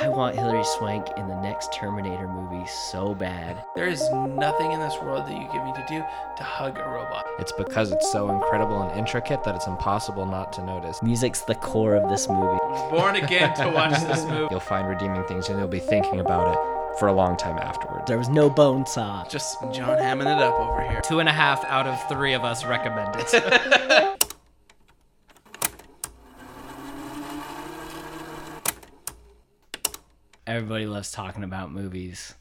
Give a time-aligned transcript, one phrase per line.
[0.00, 3.64] I want Hilary Swank in the next Terminator movie so bad.
[3.76, 5.98] There is nothing in this world that you give me to do
[6.36, 7.24] to hug a robot.
[7.38, 11.00] It's because it's so incredible and intricate that it's impossible not to notice.
[11.02, 12.40] Music's the core of this movie.
[12.40, 14.48] I was born again to watch this movie.
[14.50, 18.04] You'll find redeeming things and you'll be thinking about it for a long time afterwards.
[18.06, 19.24] There was no bone saw.
[19.28, 21.00] Just John hamming it up over here.
[21.02, 24.10] Two and a half out of three of us recommend it.
[30.54, 32.32] Everybody loves talking about movies.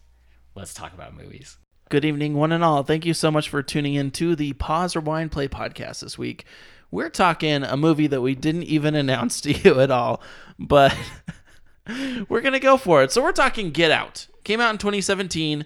[0.53, 1.57] Let's talk about movies.
[1.89, 2.83] Good evening, one and all.
[2.83, 6.45] Thank you so much for tuning in to the Pause Rewind Play podcast this week.
[6.91, 10.21] We're talking a movie that we didn't even announce to you at all,
[10.59, 10.95] but
[12.29, 13.11] we're going to go for it.
[13.11, 14.27] So, we're talking Get Out.
[14.43, 15.65] Came out in 2017,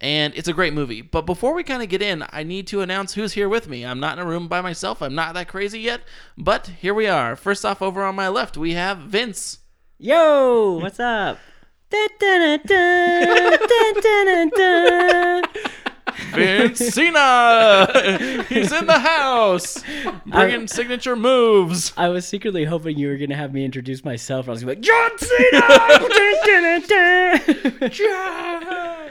[0.00, 1.02] and it's a great movie.
[1.02, 3.84] But before we kind of get in, I need to announce who's here with me.
[3.84, 6.02] I'm not in a room by myself, I'm not that crazy yet,
[6.36, 7.34] but here we are.
[7.34, 9.58] First off, over on my left, we have Vince.
[9.98, 11.40] Yo, what's up?
[16.34, 17.86] Vince Cena!
[18.48, 19.82] He's in the house!
[20.26, 21.92] Bringing signature moves.
[21.96, 24.48] I was secretly hoping you were gonna have me introduce myself.
[24.48, 25.60] I was gonna be like, John Cena.
[27.98, 29.10] Dun.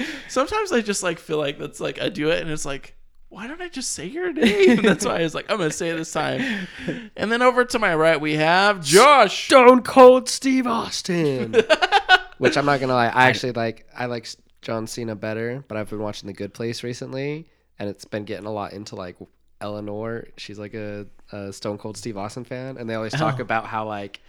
[0.28, 2.96] Sometimes I just like feel like that's like I do it and it's like,
[3.30, 4.82] why don't I just say your name?
[4.82, 6.68] that's why I was like, I'm gonna say it this time.
[7.16, 9.46] And then over to my right we have Josh.
[9.46, 11.54] Stone Cold Steve Austin.
[12.38, 13.86] Which I'm not gonna lie, I actually like.
[13.96, 14.28] I like
[14.62, 18.46] John Cena better, but I've been watching The Good Place recently, and it's been getting
[18.46, 19.16] a lot into like
[19.60, 20.26] Eleanor.
[20.36, 23.42] She's like a, a Stone Cold Steve Austin fan, and they always talk Oh.
[23.42, 24.20] about how like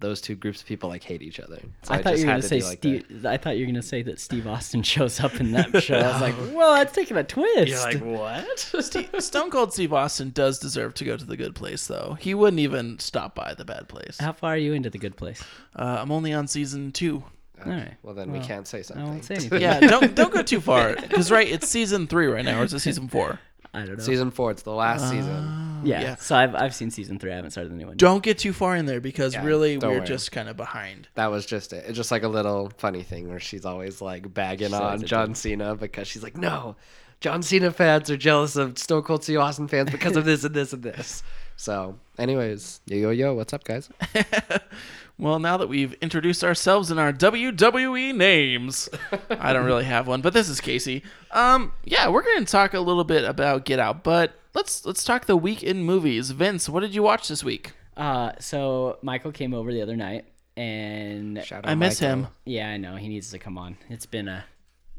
[0.00, 1.60] those two groups of people like hate each other.
[1.82, 3.04] So I thought you were gonna to say be like that.
[3.06, 3.26] Steve.
[3.26, 5.98] I thought you were gonna say that Steve Austin shows up in that show.
[5.98, 8.00] I was like, well, that's taking a twist.
[8.00, 8.58] what?
[8.80, 12.16] Steve, Stone Cold Steve Austin does deserve to go to the good place though.
[12.20, 14.18] He wouldn't even stop by the bad place.
[14.18, 15.42] How far are you into the Good Place?
[15.76, 17.22] Uh, I'm only on season two.
[17.64, 17.94] All right.
[18.02, 19.06] Well, then we can't say I something.
[19.06, 19.60] won't say anything.
[19.60, 22.72] Yeah, don't don't go too far because right, it's season three right now, or is
[22.72, 23.38] it season four?
[23.72, 24.04] I don't know.
[24.04, 24.50] Season four.
[24.50, 25.36] It's the last season.
[25.36, 25.80] Ah.
[25.84, 26.00] yeah.
[26.02, 26.14] yeah.
[26.16, 27.30] So I've I've seen season three.
[27.32, 27.96] I haven't started the new one.
[27.96, 30.06] Don't get too far in there because Yeah, really don't we're worry.
[30.06, 31.08] just kind of behind.
[31.14, 31.84] That was just it.
[31.86, 35.04] It's just like a little funny thing where she's always like bagging She's always on
[35.04, 36.74] a John Cena because she's like, no,
[37.20, 40.54] John Cena fans are jealous of Stone Cold Steve Austin fans because of this and
[40.54, 41.22] this and this.
[41.56, 43.90] So, anyways, yo yo yo, what's up, guys?
[45.20, 48.88] Well, now that we've introduced ourselves in our WWE names,
[49.30, 51.02] I don't really have one, but this is Casey.
[51.30, 55.04] Um, yeah, we're going to talk a little bit about Get Out, but let's let's
[55.04, 56.30] talk the week in movies.
[56.30, 57.72] Vince, what did you watch this week?
[57.98, 60.24] Uh, so Michael came over the other night,
[60.56, 62.16] and I miss Michael.
[62.16, 62.26] him.
[62.46, 63.76] yeah, I know he needs to come on.
[63.90, 64.46] It's been a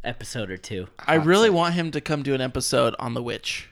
[0.03, 0.87] episode or two.
[0.99, 3.69] I really want him to come do an episode on The Witch.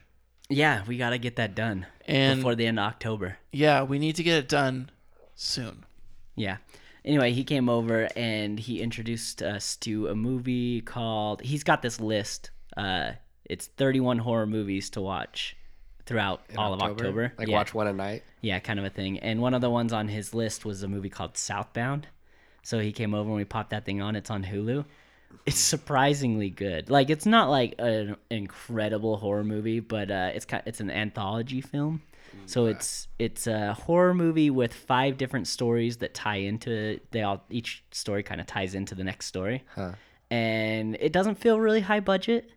[0.50, 3.38] Yeah, we gotta get that done And before the end of October.
[3.52, 4.90] yeah, we need to get it done
[5.36, 5.86] soon.
[6.40, 6.58] Yeah.
[7.06, 11.42] Anyway, he came over and he introduced us to a movie called.
[11.42, 12.52] He's got this list.
[12.76, 13.12] Uh,
[13.46, 15.56] it's 31 horror movies to watch
[16.06, 17.34] throughout all of October.
[17.38, 17.56] Like yeah.
[17.56, 18.24] watch one a night.
[18.42, 19.20] Yeah, kind of a thing.
[19.20, 22.08] And one of the ones on his list was a movie called Southbound.
[22.64, 24.16] So he came over and we popped that thing on.
[24.16, 24.86] It's on Hulu.
[25.46, 26.90] It's surprisingly good.
[26.90, 31.62] Like it's not like an incredible horror movie, but uh, it's kind it's an anthology
[31.62, 32.02] film.
[32.46, 37.44] So it's it's a horror movie with five different stories that tie into they all
[37.50, 39.64] each story kind of ties into the next story.
[39.76, 39.92] Huh.
[40.32, 42.52] And it doesn't feel really high budget.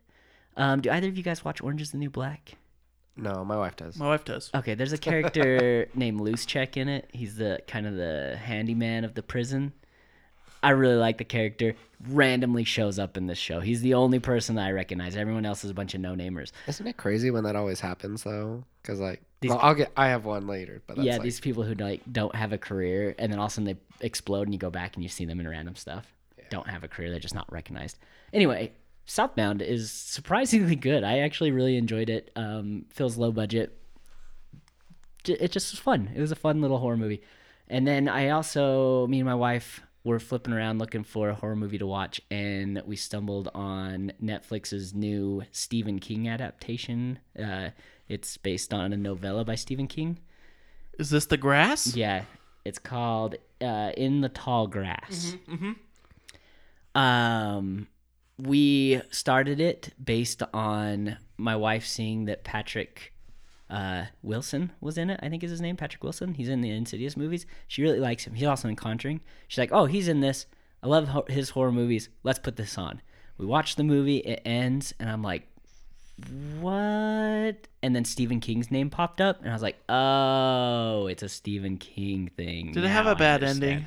[0.56, 2.56] Um, do either of you guys watch Orange Is the New Black?
[3.16, 3.98] No, my wife does.
[3.98, 4.50] My wife does.
[4.54, 7.08] Okay, there's a character named Luschek in it.
[7.12, 9.72] He's the kind of the handyman of the prison.
[10.62, 11.74] I really like the character.
[12.08, 13.60] Randomly shows up in this show.
[13.60, 15.16] He's the only person that I recognize.
[15.16, 16.52] Everyone else is a bunch of no namers.
[16.68, 18.64] Isn't it crazy when that always happens though?
[18.80, 19.92] Because like, These- well, I'll get.
[19.96, 22.58] I have one later, but that's yeah, like, these people who like don't have a
[22.58, 25.08] career, and then all of a sudden they explode, and you go back and you
[25.08, 26.06] see them in random stuff.
[26.48, 27.10] Don't have a career.
[27.10, 27.98] They're just not recognized.
[28.32, 28.72] Anyway,
[29.06, 31.04] Southbound is surprisingly good.
[31.04, 32.30] I actually really enjoyed it.
[32.36, 33.76] Um, feels low budget.
[35.26, 36.10] It just was fun.
[36.14, 37.22] It was a fun little horror movie.
[37.68, 41.54] And then I also, me and my wife were flipping around looking for a horror
[41.56, 47.20] movie to watch, and we stumbled on Netflix's new Stephen King adaptation.
[47.38, 47.70] Uh,
[48.08, 50.18] it's based on a novella by Stephen King.
[50.98, 51.94] Is this The Grass?
[51.96, 52.24] Yeah,
[52.64, 55.36] it's called uh, "In the Tall Grass."
[56.94, 57.88] Um,
[58.38, 63.12] we started it based on my wife seeing that Patrick
[63.70, 65.18] uh, Wilson was in it.
[65.22, 66.34] I think is his name, Patrick Wilson.
[66.34, 67.46] He's in the Insidious movies.
[67.68, 68.34] She really likes him.
[68.34, 69.20] He's also in Conjuring.
[69.48, 70.46] She's like, "Oh, he's in this.
[70.82, 72.08] I love his horror movies.
[72.22, 73.00] Let's put this on."
[73.38, 74.18] We watch the movie.
[74.18, 75.48] It ends, and I'm like,
[76.60, 77.66] what?
[77.82, 81.78] And then Stephen King's name popped up, and I was like, oh, it's a Stephen
[81.78, 82.72] King thing.
[82.72, 83.64] Did it have a bad understand.
[83.64, 83.86] ending?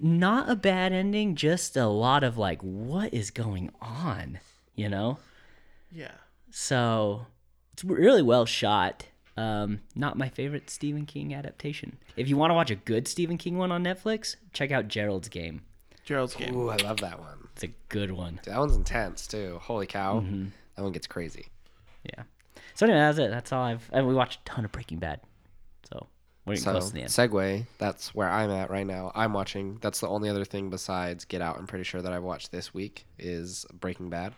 [0.00, 4.40] not a bad ending, just a lot of like, what is going on?
[4.74, 5.18] You know?
[5.92, 6.10] Yeah.
[6.50, 7.26] So
[7.72, 9.06] it's really well shot.
[9.36, 11.96] Um, not my favorite Stephen King adaptation.
[12.16, 15.28] If you want to watch a good Stephen King one on Netflix, check out Gerald's
[15.28, 15.62] Game.
[16.04, 16.54] Gerald's game.
[16.54, 17.48] Ooh, I love that one.
[17.54, 18.40] It's a good one.
[18.44, 19.58] That one's intense too.
[19.62, 20.46] Holy cow, Mm-hmm.
[20.76, 21.46] That one gets crazy.
[22.04, 22.24] Yeah.
[22.74, 23.30] So anyway, that's it.
[23.30, 23.88] That's all I've.
[23.92, 25.20] And we watched a ton of Breaking Bad.
[25.90, 26.06] So
[26.44, 27.10] we're getting So close to the end.
[27.10, 27.66] segue.
[27.78, 29.12] That's where I'm at right now.
[29.14, 29.78] I'm watching.
[29.80, 31.56] That's the only other thing besides Get Out.
[31.58, 34.32] I'm pretty sure that I've watched this week is Breaking Bad,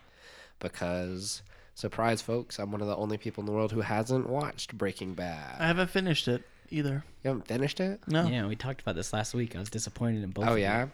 [0.59, 1.41] because
[1.75, 5.13] surprise, folks, I'm one of the only people in the world who hasn't watched Breaking
[5.13, 5.55] Bad.
[5.59, 7.03] I haven't finished it either.
[7.23, 8.01] You haven't finished it?
[8.07, 8.27] No.
[8.27, 9.55] Yeah, we talked about this last week.
[9.55, 10.45] I was disappointed in both.
[10.47, 10.63] Oh of you.
[10.63, 10.87] yeah.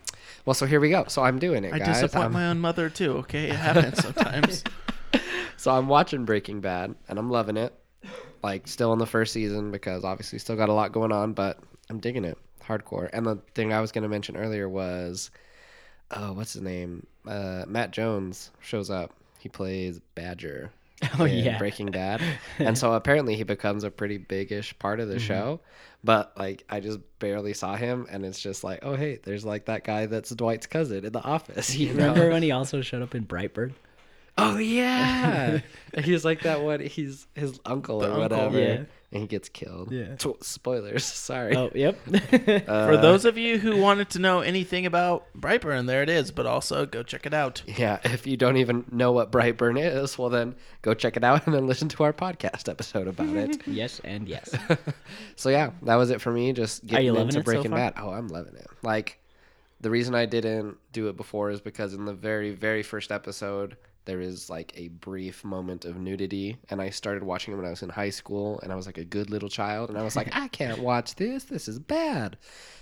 [0.45, 1.05] Well, so here we go.
[1.07, 1.87] So I'm doing it, I guys.
[2.01, 3.17] disappoint I'm- my own mother too.
[3.19, 4.63] Okay, it happens sometimes.
[5.57, 7.73] So I'm watching Breaking Bad and I'm loving it.
[8.43, 11.57] Like still in the first season because obviously still got a lot going on, but
[11.89, 13.09] I'm digging it hardcore.
[13.13, 15.31] And the thing I was going to mention earlier was,
[16.11, 17.05] oh, what's his name?
[17.25, 19.13] Uh, Matt Jones shows up.
[19.39, 20.71] He plays Badger.
[21.19, 21.57] Oh, in yeah.
[21.57, 22.21] Breaking Bad,
[22.59, 25.25] and so apparently he becomes a pretty bigish part of the Mm-hmm.
[25.27, 25.59] show.
[26.01, 29.65] But like, I just barely saw him, and it's just like, oh hey, there's like
[29.65, 31.75] that guy that's Dwight's cousin in the office.
[31.75, 32.07] You know?
[32.07, 33.73] Remember when he also showed up in Brightburn?
[34.37, 35.59] Oh yeah,
[36.03, 36.79] he's like that one.
[36.79, 38.83] He's his uncle The or uncle, whatever, yeah.
[39.11, 39.91] and he gets killed.
[39.91, 40.15] Yeah.
[40.15, 41.05] Tw- Spoilers.
[41.05, 41.55] Sorry.
[41.55, 41.97] Oh, yep.
[42.05, 46.31] For uh, those of you who wanted to know anything about Brightburn, there it is.
[46.31, 47.61] But also go check it out.
[47.67, 47.99] Yeah.
[48.03, 51.53] If you don't even know what Brightburn is, well then go check it out and
[51.53, 53.67] then listen to our podcast episode about it.
[53.67, 54.49] yes and yes.
[55.35, 56.53] so yeah, that was it for me.
[56.53, 57.91] Just getting you loving into it so Breaking far?
[57.91, 57.93] Bad.
[57.97, 58.67] Oh, I'm loving it.
[58.81, 59.19] Like
[59.79, 63.77] the reason I didn't do it before is because in the very very first episode
[64.05, 67.69] there is like a brief moment of nudity and I started watching it when I
[67.69, 70.15] was in high school and I was like a good little child and I was
[70.15, 71.45] like I can't watch this.
[71.45, 72.37] This is bad.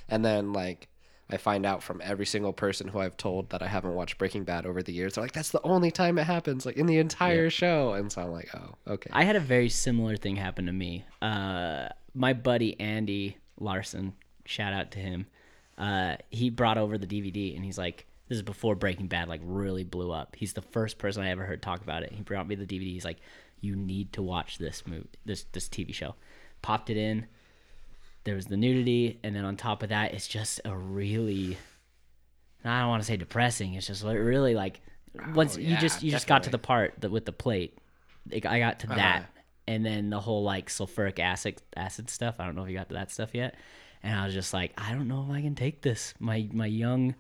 [0.10, 0.90] And then like
[1.32, 4.44] I find out from every single person who I've told that I haven't watched Breaking
[4.44, 5.16] Bad over the years.
[5.16, 7.94] They're like, that's the only time it happens, like in the entire show.
[7.94, 9.10] And so I'm like, oh, okay.
[9.14, 11.06] I had a very similar thing happen to me.
[11.22, 14.14] Uh, my buddy Andy Larson,
[14.46, 15.28] shout out to him.
[15.78, 19.42] Uh, he brought over the DVD and he's like, "This is before Breaking Bad like
[19.44, 22.13] really blew up." He's the first person I ever heard talk about it.
[22.13, 22.94] He brought me the DVD.
[22.94, 23.18] He's like,
[23.60, 26.16] "You need to watch this movie, this this TV show."
[26.62, 27.25] Popped it in.
[28.24, 31.57] There was the nudity, and then on top of that, it's just a really
[32.63, 33.74] I don't want to say depressing.
[33.74, 34.80] It's just really like
[35.19, 37.77] oh, once you yeah, just you just got to the part that with the plate.
[38.31, 38.95] Like, I got to uh-huh.
[38.95, 39.25] that,
[39.68, 42.36] and then the whole like sulfuric acid acid stuff.
[42.39, 43.56] I don't know if you got to that stuff yet.
[44.04, 46.13] And I was just like, I don't know if I can take this.
[46.19, 47.16] My my young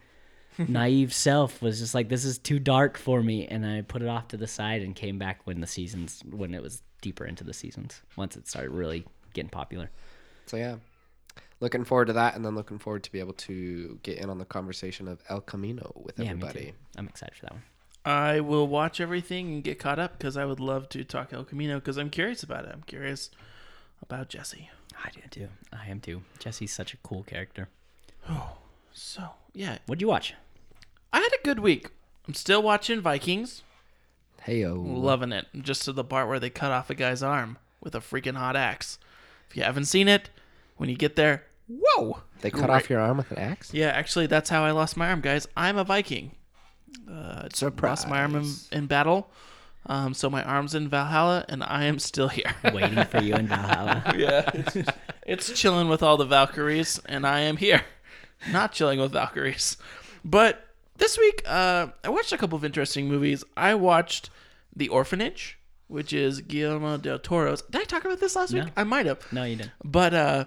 [0.67, 4.07] naive self was just like, this is too dark for me, and I put it
[4.07, 7.43] off to the side and came back when the seasons when it was deeper into
[7.43, 9.89] the seasons once it started really getting popular.
[10.45, 10.75] So yeah,
[11.59, 14.37] looking forward to that, and then looking forward to be able to get in on
[14.37, 16.73] the conversation of El Camino with Yeah, everybody.
[16.97, 17.63] I'm excited for that one.
[18.03, 21.43] I will watch everything and get caught up because I would love to talk El
[21.43, 22.71] Camino because I'm curious about it.
[22.73, 23.29] I'm curious
[24.01, 24.69] about Jesse.
[25.03, 25.47] I do too.
[25.71, 26.23] I am too.
[26.39, 27.69] Jesse's such a cool character.
[28.93, 30.33] So yeah, What'd you watch?
[31.13, 31.89] I had a good week.
[32.27, 33.63] I'm still watching Vikings.
[34.43, 35.47] Hey yo, Loving it.
[35.59, 38.55] Just to the part where they cut off a guy's arm with a freaking hot
[38.55, 38.97] axe.
[39.49, 40.29] If you haven't seen it,
[40.77, 42.21] when you get there, whoa!
[42.41, 43.73] they cut off your arm with an axe.
[43.73, 45.47] Yeah, actually, that's how I lost my arm, guys.
[45.55, 46.31] I'm a Viking.
[47.09, 47.47] Uh,
[47.81, 49.29] Lost my arm in, in battle.
[49.87, 52.53] Um, so my arm's in Valhalla, and I am still here.
[52.73, 54.13] Waiting for you in Valhalla.
[54.17, 54.49] yeah,
[55.25, 57.83] it's chilling with all the Valkyries, and I am here,
[58.49, 59.77] not chilling with Valkyries.
[60.23, 60.67] But
[60.97, 63.43] this week, uh, I watched a couple of interesting movies.
[63.57, 64.29] I watched
[64.75, 65.57] The Orphanage,
[65.87, 67.61] which is Guillermo del Toro's.
[67.63, 68.63] Did I talk about this last No.
[68.65, 68.73] week?
[68.77, 69.19] I might have.
[69.31, 69.71] No, you didn't.
[69.83, 70.45] But uh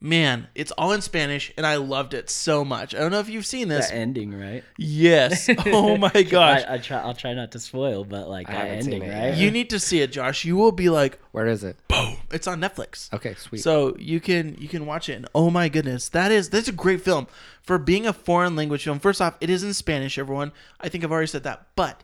[0.00, 2.94] man, it's all in Spanish and I loved it so much.
[2.94, 3.88] I don't know if you've seen this.
[3.88, 4.62] The ending, right?
[4.76, 5.48] Yes.
[5.66, 6.62] Oh my gosh.
[6.68, 6.98] I, I try.
[6.98, 9.34] I'll try not to spoil, but like I that haven't seen ending, it right?
[9.36, 10.44] You need to see it, Josh.
[10.44, 11.76] You will be like, Where is it?
[11.88, 12.16] boom.
[12.30, 13.12] It's on Netflix.
[13.12, 13.62] Okay, sweet.
[13.62, 16.72] So you can you can watch it and oh my goodness, that is that's a
[16.72, 17.26] great film.
[17.62, 20.52] For being a foreign language film, first off, it is in Spanish, everyone.
[20.80, 21.68] I think I've already said that.
[21.76, 22.02] But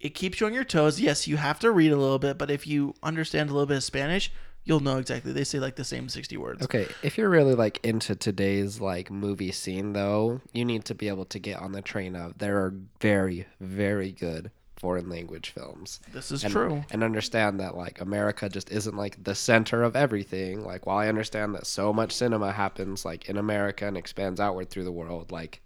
[0.00, 0.98] it keeps you on your toes.
[1.00, 3.76] Yes, you have to read a little bit, but if you understand a little bit
[3.76, 4.32] of Spanish,
[4.64, 5.32] you'll know exactly.
[5.32, 6.62] They say like the same 60 words.
[6.62, 11.08] Okay, if you're really like into today's like movie scene though, you need to be
[11.08, 14.50] able to get on the train of there are very very good
[14.80, 16.00] foreign language films.
[16.10, 16.82] This is and, true.
[16.90, 20.64] And understand that like America just isn't like the center of everything.
[20.64, 24.70] Like while I understand that so much cinema happens like in America and expands outward
[24.70, 25.60] through the world, like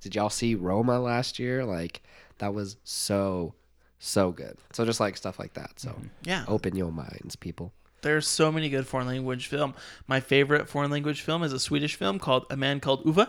[0.00, 1.64] did y'all see Roma last year?
[1.64, 2.02] Like
[2.38, 3.54] that was so
[3.98, 4.56] so good.
[4.72, 5.72] So just like stuff like that.
[5.76, 6.06] So mm-hmm.
[6.24, 6.44] Yeah.
[6.46, 7.72] open your minds, people.
[8.02, 9.74] There's so many good foreign language film.
[10.06, 13.28] My favorite foreign language film is a Swedish film called A Man Called Ove.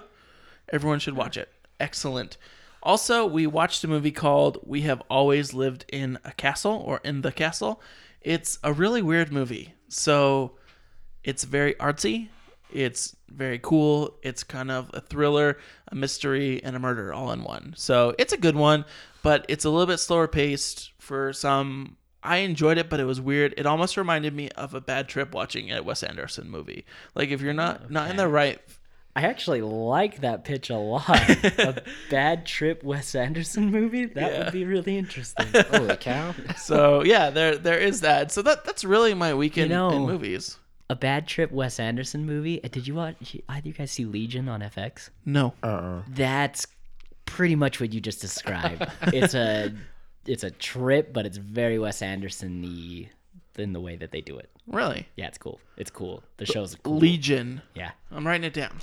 [0.69, 1.49] Everyone should watch it.
[1.79, 2.37] Excellent.
[2.83, 7.21] Also, we watched a movie called We Have Always Lived in a Castle or in
[7.21, 7.81] the Castle.
[8.21, 9.73] It's a really weird movie.
[9.87, 10.53] So
[11.23, 12.29] it's very artsy.
[12.71, 14.17] It's very cool.
[14.23, 15.57] It's kind of a thriller,
[15.89, 17.73] a mystery, and a murder all in one.
[17.75, 18.85] So it's a good one,
[19.21, 21.97] but it's a little bit slower paced for some.
[22.23, 23.53] I enjoyed it, but it was weird.
[23.57, 26.85] It almost reminded me of a bad trip watching a Wes Anderson movie.
[27.15, 28.59] Like if you're not not in the right
[29.13, 31.09] I actually like that pitch a lot.
[31.59, 34.05] a bad trip Wes Anderson movie?
[34.05, 34.43] That Yeah.
[34.45, 35.47] would be really interesting.
[35.71, 36.33] Holy cow!
[36.57, 38.31] so yeah, there there is that.
[38.31, 40.57] So that that's really my weekend You know- in movies.
[40.89, 42.63] a bad trip Wes Anderson movie.
[42.63, 45.09] Uh, Did you watch either you guys see Legion on FX?
[45.25, 45.53] No.
[45.63, 46.03] Uh-uh.
[46.09, 46.67] That's
[47.25, 48.85] pretty much what you just described.
[49.07, 49.73] it's a
[50.25, 53.09] it's a trip, but it's very Wes Anderson-y
[53.57, 54.49] in the way that they do it.
[54.67, 55.07] Really?
[55.15, 55.59] Yeah, it's cool.
[55.77, 56.23] It's cool.
[56.37, 56.97] The show's cool.
[56.97, 57.61] Legion.
[57.75, 57.91] yeah.
[58.11, 58.77] I'm writing it down.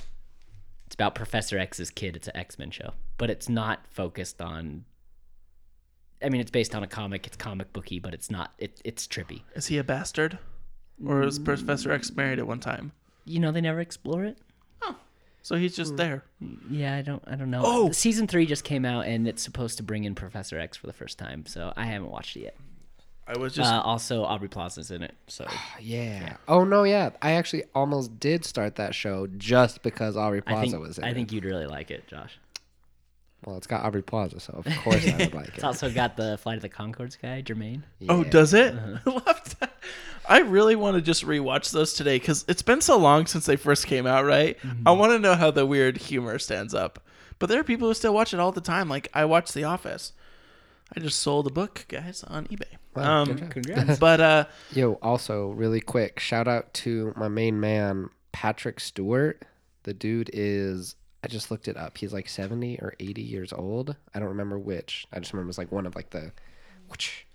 [0.85, 2.15] It's about Professor X's kid.
[2.15, 4.85] It's an X Men show, but it's not focused on.
[6.21, 7.27] I mean, it's based on a comic.
[7.27, 8.53] It's comic booky, but it's not.
[8.57, 9.43] It, it's trippy.
[9.55, 10.37] Is he a bastard?
[11.05, 12.91] Or is Professor X married at one time?
[13.23, 14.37] You know, they never explore it.
[15.41, 16.23] So he's just there.
[16.69, 17.23] Yeah, I don't.
[17.25, 17.61] I don't know.
[17.63, 17.91] Oh!
[17.91, 20.93] season three just came out, and it's supposed to bring in Professor X for the
[20.93, 21.45] first time.
[21.45, 22.55] So I haven't watched it yet.
[23.27, 25.15] I was just Uh, also, Aubrey Plaza's in it.
[25.27, 25.45] So
[25.79, 26.37] Yeah.
[26.47, 27.11] Oh no, yeah.
[27.21, 31.03] I actually almost did start that show just because Aubrey I Plaza think was in
[31.03, 31.07] it.
[31.07, 31.13] I it.
[31.13, 32.39] think you'd really like it, Josh.
[33.45, 35.53] Well, it's got Aubrey Plaza, so of course I would like it.
[35.55, 35.63] It's it.
[35.63, 37.83] also got the Flight of the Conchords guy, Jermaine.
[38.09, 38.73] Oh, does it?
[38.75, 38.97] Uh-huh.
[39.05, 39.73] I love that.
[40.29, 43.55] I really want to just rewatch those today because it's been so long since they
[43.55, 44.59] first came out, right?
[44.59, 44.87] Mm-hmm.
[44.87, 47.03] I want to know how the weird humor stands up.
[47.39, 48.87] But there are people who still watch it all the time.
[48.87, 50.13] Like I watch The Office.
[50.95, 52.77] I just sold a book, guys, on eBay.
[52.95, 53.37] Wow, um.
[53.49, 53.99] Congrats.
[53.99, 59.43] but uh, Yo, also really quick, shout out to my main man, Patrick Stewart.
[59.83, 61.97] The dude is I just looked it up.
[61.97, 63.95] He's like 70 or 80 years old.
[64.13, 65.07] I don't remember which.
[65.11, 66.31] I just remember it was like one of like the
[66.87, 67.25] which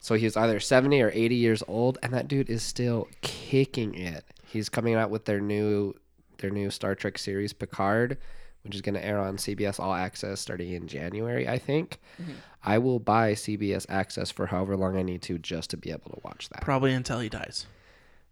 [0.00, 3.94] so he was either 70 or 80 years old and that dude is still kicking
[3.94, 4.24] it.
[4.46, 5.94] He's coming out with their new
[6.38, 8.16] their new Star Trek series Picard,
[8.62, 11.98] which is going to air on CBS All Access starting in January, I think.
[12.22, 12.32] Mm-hmm.
[12.62, 16.10] I will buy CBS Access for however long I need to just to be able
[16.10, 16.62] to watch that.
[16.62, 17.66] probably until he dies.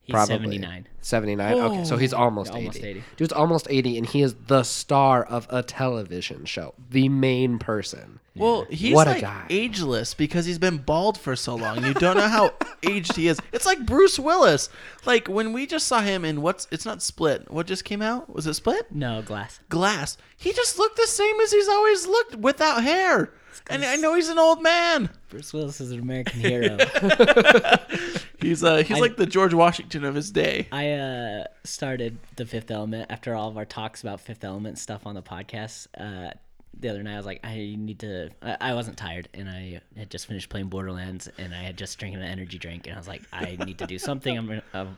[0.06, 0.36] He's Probably.
[0.36, 0.86] 79.
[1.00, 1.54] 79.
[1.58, 1.98] Okay, so oh.
[1.98, 2.88] he's almost, Almost 80.
[2.88, 3.04] 80.
[3.16, 6.74] Dude's almost 80 and he is the star of a television show.
[6.90, 8.20] The main person.
[8.36, 9.46] Well, he's What a like guy.
[9.50, 11.84] ageless because he's been bald for so long.
[11.84, 12.52] You don't know how
[12.84, 13.40] aged he is.
[13.52, 14.68] It's like Bruce Willis.
[15.04, 17.50] Like when we just saw him in what's it's not Split.
[17.50, 18.32] What just came out?
[18.32, 18.92] Was it Split?
[18.92, 19.58] No, Glass.
[19.68, 20.18] Glass.
[20.36, 23.32] He just looked the same as he's always looked without hair.
[23.68, 25.10] And I know he's an old man.
[25.36, 26.78] Bruce Willis is an American hero.
[28.40, 30.66] He's uh he's I- like the George Washington of his day.
[30.72, 35.06] I uh, started the Fifth Element after all of our talks about Fifth Element stuff
[35.06, 35.88] on the podcast.
[35.98, 36.30] Uh,
[36.78, 38.30] the other night, I was like, I need to.
[38.40, 41.98] I, I wasn't tired, and I had just finished playing Borderlands, and I had just
[41.98, 44.36] drinking an energy drink, and I was like, I need to do something.
[44.38, 44.62] I'm gonna.
[44.72, 44.96] Um,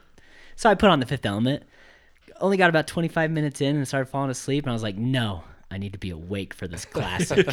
[0.55, 1.65] so I put on the Fifth Element.
[2.41, 5.43] Only got about 25 minutes in and started falling asleep, and I was like, no,
[5.69, 7.47] I need to be awake for this classic,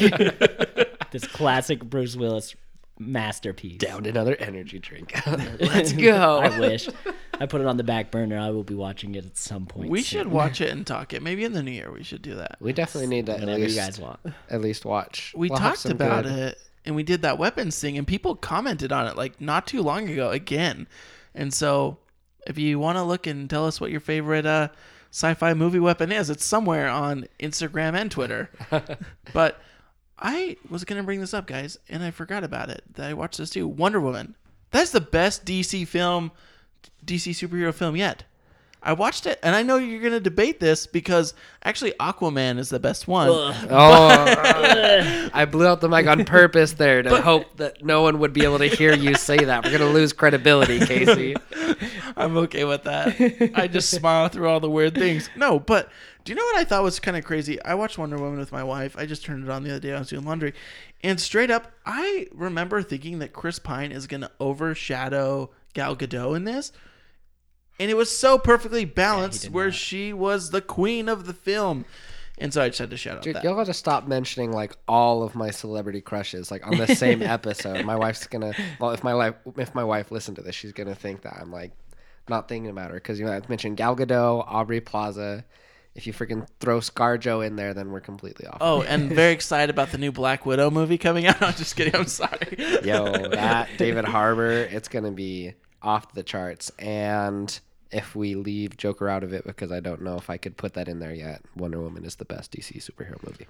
[1.10, 2.54] this classic Bruce Willis
[2.98, 3.78] masterpiece.
[3.78, 5.12] Down another energy drink.
[5.60, 6.38] Let's go.
[6.38, 6.88] I wish.
[7.38, 8.38] I put it on the back burner.
[8.38, 9.90] I will be watching it at some point.
[9.90, 10.20] We soon.
[10.22, 11.22] should watch it and talk it.
[11.22, 12.56] Maybe in the new year we should do that.
[12.60, 14.20] we definitely need to at least, you guys want.
[14.50, 15.32] at least watch.
[15.36, 18.92] We We'll talked about good- it and we did that weapons thing and people commented
[18.92, 20.86] on it like not too long ago again.
[21.34, 21.98] And so
[22.46, 24.68] if you want to look and tell us what your favorite uh,
[25.10, 28.50] sci-fi movie weapon is, it's somewhere on Instagram and Twitter.
[29.32, 29.60] but
[30.18, 32.82] I was going to bring this up, guys, and I forgot about it.
[32.94, 33.68] That I watched this too.
[33.68, 34.34] Wonder Woman.
[34.70, 36.32] That's the best DC film,
[37.04, 38.24] DC superhero film yet.
[38.86, 42.68] I watched it, and I know you're going to debate this because actually Aquaman is
[42.68, 43.28] the best one.
[43.28, 43.50] Oh,
[45.34, 48.44] I blew out the mic on purpose there to hope that no one would be
[48.44, 49.64] able to hear you say that.
[49.64, 51.34] We're gonna lose credibility, Casey.
[52.16, 53.52] I'm okay with that.
[53.56, 55.28] I just smile through all the weird things.
[55.36, 55.90] No, but
[56.26, 57.62] do you know what I thought was kind of crazy?
[57.62, 58.96] I watched Wonder Woman with my wife.
[58.98, 59.92] I just turned it on the other day.
[59.92, 60.54] I was doing laundry.
[61.04, 66.34] And straight up, I remember thinking that Chris Pine is going to overshadow Gal Gadot
[66.34, 66.72] in this.
[67.78, 69.74] And it was so perfectly balanced did where not.
[69.74, 71.84] she was the queen of the film.
[72.38, 73.44] And so I just had to shout out Dude, that.
[73.44, 77.22] y'all got to stop mentioning like all of my celebrity crushes like on the same
[77.22, 77.84] episode.
[77.84, 80.96] My wife's gonna well, if my life if my wife listened to this, she's gonna
[80.96, 81.70] think that I'm like
[82.28, 85.44] not thinking about her because you know I mentioned Gal Gadot, Aubrey Plaza.
[85.96, 88.58] If you freaking throw ScarJo in there, then we're completely off.
[88.60, 91.42] Oh, and very excited about the new Black Widow movie coming out.
[91.42, 91.96] I'm just kidding.
[91.96, 92.56] I'm sorry.
[92.84, 96.70] Yo, that David Harbour, it's gonna be off the charts.
[96.78, 97.58] And
[97.90, 100.74] if we leave Joker out of it, because I don't know if I could put
[100.74, 103.46] that in there yet, Wonder Woman is the best DC superhero movie.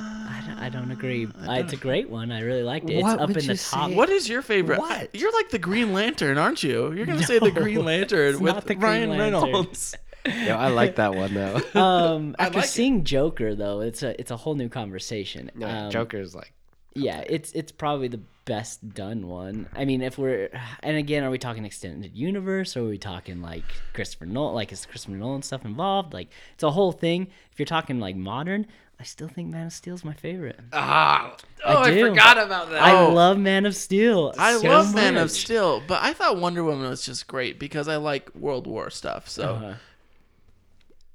[0.00, 1.26] I don't, I don't agree.
[1.26, 2.32] Uh, it's a great one.
[2.32, 2.94] I really liked it.
[2.94, 3.90] It's What up would in the you top.
[3.90, 3.94] say?
[3.94, 4.80] What is your favorite?
[4.80, 5.14] What?
[5.14, 6.92] You're like the Green Lantern, aren't you?
[6.92, 9.42] You're gonna say the Green Lantern with Green Ryan Lantern.
[9.44, 9.94] Reynolds.
[10.26, 11.60] Yo, I like that one though.
[11.74, 12.70] Um, after like it.
[12.70, 15.50] seeing Joker though, it's a it's a whole new conversation.
[15.54, 16.52] no, Um, Joker's like
[16.94, 19.68] Yeah, it's it's probably the best done one.
[19.74, 20.48] I mean, if we're
[20.82, 24.54] and again, are we talking extended universe or are we talking like Christopher Nolan?
[24.54, 26.12] Like is Christopher Nolan stuff involved?
[26.14, 27.28] Like it's a whole thing.
[27.52, 28.66] If you're talking like modern,
[29.00, 30.58] I still think Man of Steel is my favorite.
[30.72, 31.36] ah.
[31.66, 32.08] Oh, I, do.
[32.08, 32.82] forgot about that.
[32.82, 33.12] I Oh.
[33.12, 34.34] love Man of Steel.
[34.38, 35.30] I so love Man of.
[35.30, 39.28] Steel, but I thought Wonder Woman was just great because I like World War stuff.
[39.28, 39.74] So, Uh-huh.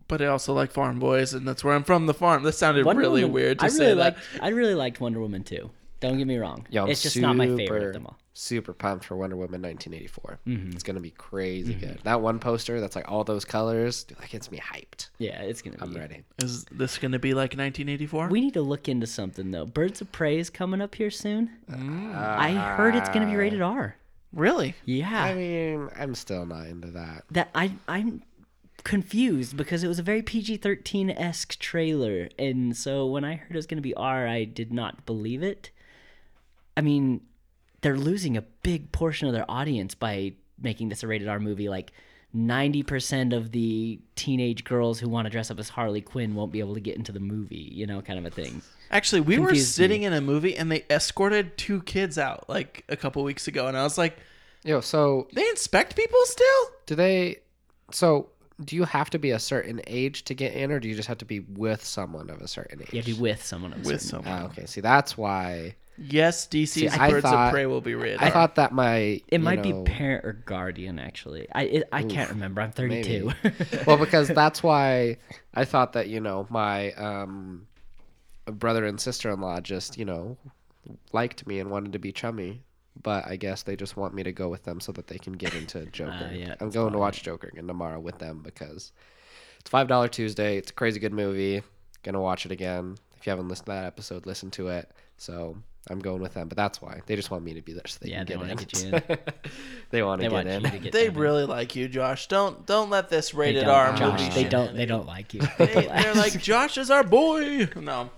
[0.09, 2.05] But I also like Farm Boys, and that's where I'm from.
[2.05, 2.43] The farm.
[2.43, 4.15] That sounded Wonder really Woman- weird to I say really that.
[4.17, 5.69] liked I really liked Wonder Woman too.
[6.01, 6.65] Don't get me wrong.
[6.69, 8.17] Yo, I'm it's just not my favorite of them all.
[8.33, 10.39] Super pumped for Wonder Woman 1984.
[10.47, 10.71] Mm-hmm.
[10.71, 11.99] It's gonna be crazy good.
[12.03, 15.09] That one poster that's like all those colors, dude, that gets me hyped.
[15.17, 15.83] Yeah, it's gonna be.
[15.83, 16.23] I'm ready.
[16.41, 18.29] Is this going to be like 1984?
[18.29, 19.65] We need to look into something though.
[19.65, 21.49] Birds of Prey is coming up here soon.
[21.69, 22.15] Mm.
[22.15, 23.97] I heard it's gonna be rated R.
[24.31, 24.75] really?
[24.85, 25.21] Yeah.
[25.21, 27.25] I mean, I'm still not into that.
[27.31, 28.23] that I I'm
[28.83, 33.55] confused because it was a very PG-13 esque trailer, and so when I heard it
[33.55, 35.71] was going to be R, I did not believe it.
[36.75, 37.21] I mean,
[37.81, 41.69] they're losing a big portion of their audience by making this a rated R movie.
[41.69, 41.91] Like.
[42.35, 46.59] 90% of the teenage girls who want to dress up as Harley Quinn won't be
[46.59, 48.61] able to get into the movie, you know, kind of a thing.
[48.91, 50.05] Actually, we were sitting me.
[50.05, 53.75] in a movie and they escorted two kids out like a couple weeks ago, and
[53.75, 54.19] I was like,
[54.63, 56.65] Yo, so they inspect people still?
[56.85, 57.37] do they?
[57.91, 58.29] So
[58.65, 61.07] do you have to be a certain age to get in, or do you just
[61.07, 62.89] have to be with someone of a certain age?
[62.91, 63.73] You have to be with someone.
[63.73, 64.41] Of a With certain- someone.
[64.43, 68.21] Ah, okay, see, that's why Yes, DC's I Birds thought- of Prey will be rated.
[68.21, 68.31] I R.
[68.31, 71.47] thought that my It you might know- be parent or guardian, actually.
[71.53, 72.61] I it, I can't remember.
[72.61, 73.31] I'm 32.
[73.85, 75.17] well, because that's why
[75.53, 77.67] I thought that you know my um,
[78.45, 80.37] brother and sister in law just you know
[81.11, 82.63] liked me and wanted to be chummy,
[83.01, 85.33] but I guess they just want me to go with them so that they can
[85.33, 86.29] get into Joker.
[86.31, 86.99] Uh, yeah, I'm that's going to fine.
[86.99, 88.91] watch Joker again tomorrow with them because
[89.59, 90.57] it's five dollar Tuesday.
[90.57, 91.61] It's a crazy good movie.
[92.03, 92.95] Gonna watch it again.
[93.17, 94.89] If you haven't listened to that episode, listen to it.
[95.17, 95.57] So
[95.89, 97.97] I'm going with them, but that's why they just want me to be there so
[98.01, 99.17] they Yeah, they can wanna get get in.
[99.89, 100.63] they want to get in.
[100.81, 101.21] get they them in.
[101.21, 102.27] really like you, Josh.
[102.27, 104.33] Don't don't let this rated R Josh, movie.
[104.33, 104.75] They don't.
[104.75, 105.41] They don't like you.
[105.57, 107.67] They, they're like Josh is our boy.
[107.75, 108.09] No,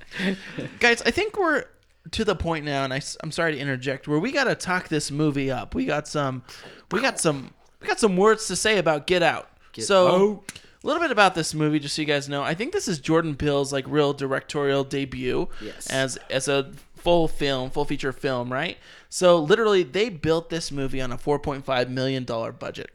[0.79, 1.65] guys, I think we're
[2.11, 4.87] to the point now, and I, am sorry to interject, where we got to talk
[4.87, 5.75] this movie up.
[5.75, 6.43] We got some,
[6.91, 9.49] we got some, we got some words to say about Get Out.
[9.77, 10.43] so,
[10.83, 12.41] a little bit about this movie, just so you guys know.
[12.41, 15.87] I think this is Jordan Peele's like real directorial debut Yes.
[15.91, 18.77] as as a full film, full feature film, right?
[19.09, 22.89] So, literally, they built this movie on a 4.5 million dollar budget,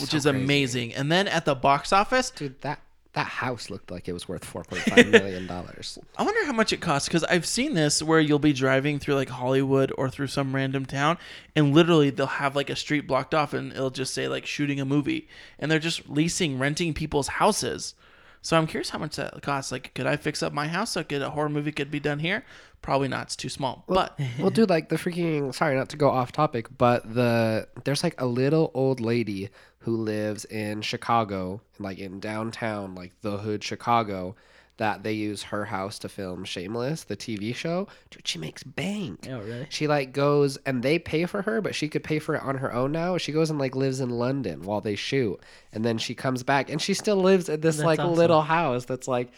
[0.00, 0.28] which So is crazy.
[0.30, 0.94] amazing.
[0.94, 2.80] And then at the box office, Dude, that
[3.12, 5.98] that house looked like it was worth 4.5 million dollars.
[6.16, 9.16] I wonder how much it costs because I've seen this where you'll be driving through
[9.16, 11.18] like Hollywood or through some random town,
[11.56, 14.80] and literally they'll have like a street blocked off, and it'll just say like shooting
[14.80, 17.94] a movie, and they're just leasing, renting people's houses.
[18.42, 19.70] So I'm curious how much that costs.
[19.70, 22.20] Like, could I fix up my house so could a horror movie could be done
[22.20, 22.44] here?
[22.82, 23.24] Probably not.
[23.24, 23.84] It's too small.
[23.86, 28.02] But well, dude, like the freaking sorry, not to go off topic, but the there's
[28.02, 29.50] like a little old lady
[29.80, 34.36] who lives in Chicago, like in downtown, like the hood Chicago,
[34.80, 37.86] that they use her house to film Shameless, the TV show.
[38.10, 39.26] Dude, she makes bank.
[39.30, 39.66] Oh, really?
[39.68, 42.56] She like goes and they pay for her, but she could pay for it on
[42.56, 43.18] her own now.
[43.18, 45.38] She goes and like lives in London while they shoot,
[45.72, 48.14] and then she comes back and she still lives at this That's like awesome.
[48.14, 49.30] little house that's like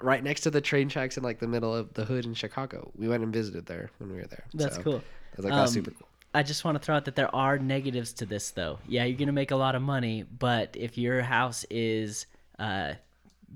[0.00, 2.90] right next to the train tracks in like the middle of the hood in Chicago.
[2.96, 4.44] We went and visited there when we were there.
[4.54, 4.96] That's So, cool.
[4.96, 6.08] I was like, that's Um, super cool.
[6.34, 8.78] I just want to throw out that there are negatives to this, though.
[8.88, 12.26] Yeah, you're gonna make a lot of money, but if your house is
[12.58, 12.94] uh,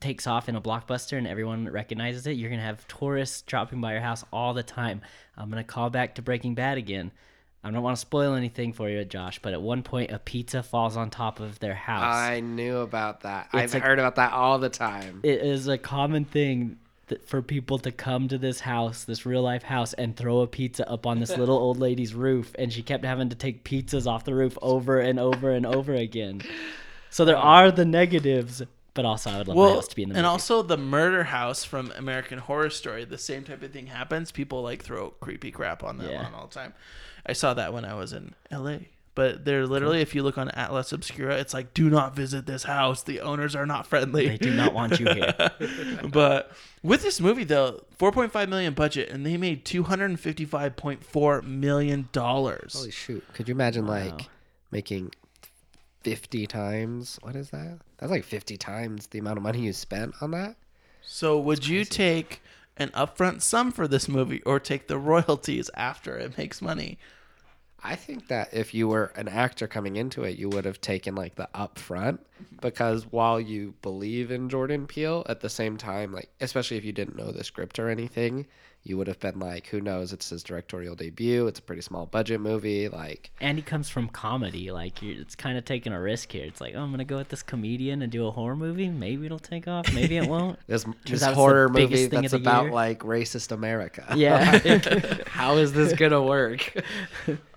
[0.00, 3.92] takes off in a blockbuster and everyone recognizes it, you're gonna have tourists dropping by
[3.92, 5.00] your house all the time.
[5.36, 7.12] I'm gonna call back to Breaking Bad again.
[7.64, 10.62] I don't want to spoil anything for you, Josh, but at one point a pizza
[10.62, 12.14] falls on top of their house.
[12.14, 13.46] I knew about that.
[13.46, 15.20] It's I've like- heard about that all the time.
[15.24, 16.78] it is a common thing
[17.08, 20.46] that for people to come to this house, this real life house, and throw a
[20.46, 24.06] pizza up on this little old lady's roof, and she kept having to take pizzas
[24.06, 26.42] off the roof over and over and over again.
[27.10, 27.40] So there uh.
[27.40, 28.62] are the negatives,
[28.96, 30.76] but also I would love my well, house to be in the and also the
[30.76, 33.04] murder house from American Horror Story.
[33.04, 34.32] The same type of thing happens.
[34.32, 36.24] People like throw creepy crap on that Yeah.
[36.24, 36.74] one all the time.
[37.24, 38.88] I saw that when I was in L.A.
[39.14, 42.64] But they're literally, if you look on Atlas Obscura, it's like, do not visit this
[42.64, 43.02] house.
[43.02, 44.28] The owners are not friendly.
[44.28, 45.34] they do not want you here.
[46.12, 52.74] but with this movie though, 4.5 million budget, and they made 255.4 million dollars.
[52.74, 53.24] Holy shoot!
[53.32, 54.28] Could you imagine like
[54.70, 55.12] making
[56.06, 57.18] 50 times.
[57.22, 57.80] What is that?
[57.98, 60.54] That's like 50 times the amount of money you spent on that.
[61.02, 62.42] So would you take
[62.76, 67.00] an upfront sum for this movie or take the royalties after it makes money?
[67.82, 71.16] I think that if you were an actor coming into it, you would have taken
[71.16, 72.56] like the upfront mm-hmm.
[72.60, 76.92] because while you believe in Jordan Peele, at the same time, like especially if you
[76.92, 78.46] didn't know the script or anything,
[78.86, 80.12] you would have been like, who knows?
[80.12, 81.48] It's his directorial debut.
[81.48, 82.88] It's a pretty small budget movie.
[82.88, 84.70] Like, And he comes from comedy.
[84.70, 86.44] Like you're, it's kind of taking a risk here.
[86.44, 88.88] It's like, oh, I'm gonna go with this comedian and do a horror movie.
[88.88, 89.92] Maybe it'll take off.
[89.92, 90.58] Maybe it won't.
[90.68, 92.72] this, this out it's the horror movie that's about year.
[92.72, 94.04] like racist America.
[94.16, 94.58] Yeah.
[95.26, 96.72] How is this gonna work?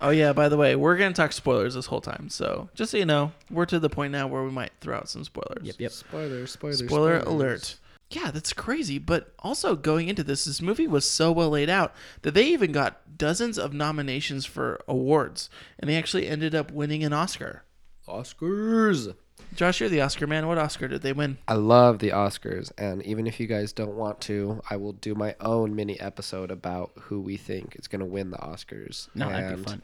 [0.01, 2.29] Oh yeah, by the way, we're gonna talk spoilers this whole time.
[2.29, 5.09] So just so you know, we're to the point now where we might throw out
[5.09, 5.63] some spoilers.
[5.63, 5.75] yep.
[5.77, 5.91] Yep.
[5.91, 7.75] Spoiler, spoiler, Spoiler alert.
[8.11, 8.97] Yeah, that's crazy.
[8.97, 11.93] But also going into this, this movie was so well laid out
[12.23, 17.03] that they even got dozens of nominations for awards, and they actually ended up winning
[17.03, 17.63] an Oscar.
[18.07, 19.15] Oscars.
[19.55, 20.47] Josh, you're the Oscar man.
[20.47, 21.37] What Oscar did they win?
[21.47, 25.15] I love the Oscars, and even if you guys don't want to, I will do
[25.15, 29.07] my own mini episode about who we think is going to win the Oscars.
[29.15, 29.81] No, and, that'd be fun.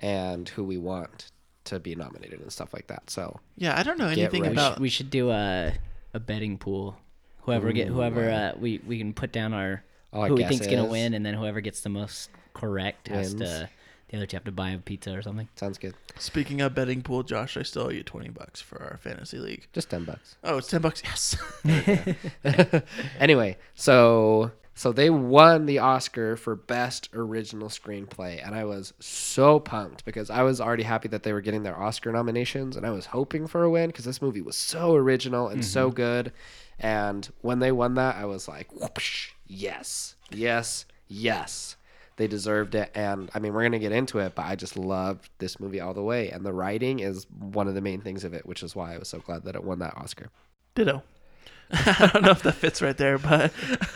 [0.00, 1.30] And who we want
[1.64, 3.08] to be nominated and stuff like that.
[3.10, 4.54] So Yeah, I don't know anything ready.
[4.54, 4.80] about.
[4.80, 5.74] We should do a
[6.12, 6.96] a betting pool.
[7.44, 10.86] Whoever get whoever uh, we we can put down our All who we think's gonna
[10.86, 13.50] win, and then whoever gets the most correct has Wins.
[13.50, 13.68] to.
[14.08, 15.48] The other two have to buy a pizza or something.
[15.56, 15.94] sounds good.
[16.18, 19.66] Speaking of betting pool, Josh, I still owe you twenty bucks for our fantasy league.
[19.72, 20.36] Just ten bucks.
[20.44, 21.02] Oh, it's ten bucks.
[21.04, 21.36] Yes.
[23.18, 29.60] anyway, so so they won the Oscar for best original screenplay, and I was so
[29.60, 32.90] pumped because I was already happy that they were getting their Oscar nominations, and I
[32.90, 36.32] was hoping for a win because this movie was so original and so good.
[36.78, 41.76] And when they won that, I was like, whoosh, yes, yes, yes.
[42.16, 45.30] They deserved it, and I mean, we're gonna get into it, but I just loved
[45.38, 48.34] this movie all the way, and the writing is one of the main things of
[48.34, 50.30] it, which is why I was so glad that it won that Oscar.
[50.76, 51.02] Ditto.
[51.72, 53.52] I don't know if that fits right there, but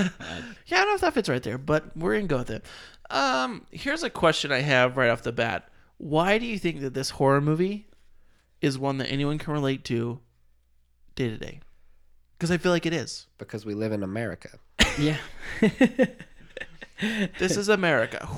[0.66, 2.64] yeah, I don't know if that fits right there, but we're gonna go with it.
[3.10, 6.94] Um, here's a question I have right off the bat: Why do you think that
[6.94, 7.86] this horror movie
[8.60, 10.18] is one that anyone can relate to
[11.14, 11.60] day to day?
[12.38, 13.26] Because I feel like it is.
[13.36, 14.50] Because we live in America.
[14.96, 15.18] Yeah.
[17.38, 18.28] This is America.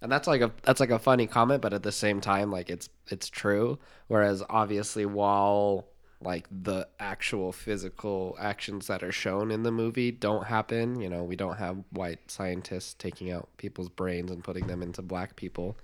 [0.00, 2.68] And that's like a that's like a funny comment, but at the same time, like
[2.68, 3.78] it's it's true.
[4.08, 5.86] Whereas obviously, while
[6.20, 11.22] like the actual physical actions that are shown in the movie don't happen, you know,
[11.22, 15.76] we don't have white scientists taking out people's brains and putting them into black people.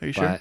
[0.00, 0.40] Are you sure?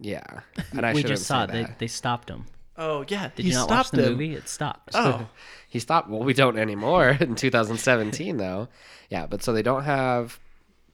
[0.00, 0.40] Yeah,
[0.72, 1.52] and I we just saw it.
[1.52, 1.78] They, that.
[1.78, 2.46] they stopped him.
[2.76, 4.12] Oh yeah, Did he you not watch the him.
[4.12, 4.34] movie?
[4.34, 4.90] It stopped.
[4.94, 5.28] Oh,
[5.68, 6.08] He stopped.
[6.08, 8.68] Well, we don't anymore in 2017, though.
[9.10, 10.38] Yeah, but so they don't have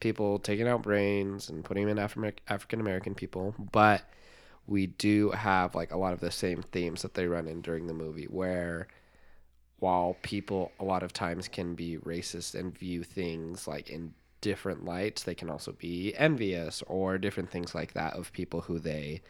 [0.00, 4.02] people taking out brains and putting them in Afri- African American people, but
[4.66, 7.86] we do have like a lot of the same themes that they run in during
[7.86, 8.86] the movie, where
[9.78, 14.84] while people a lot of times can be racist and view things like in different
[14.84, 19.20] lights, they can also be envious or different things like that of people who they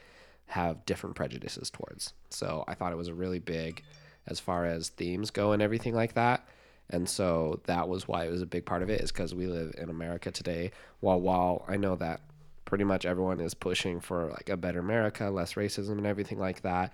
[0.48, 2.12] have different prejudices towards.
[2.30, 3.82] So I thought it was a really big
[4.26, 6.46] as far as themes go and everything like that.
[6.90, 9.46] And so that was why it was a big part of it is because we
[9.46, 10.72] live in America today.
[11.00, 12.20] While while I know that
[12.64, 16.62] pretty much everyone is pushing for like a better America, less racism and everything like
[16.62, 16.92] that,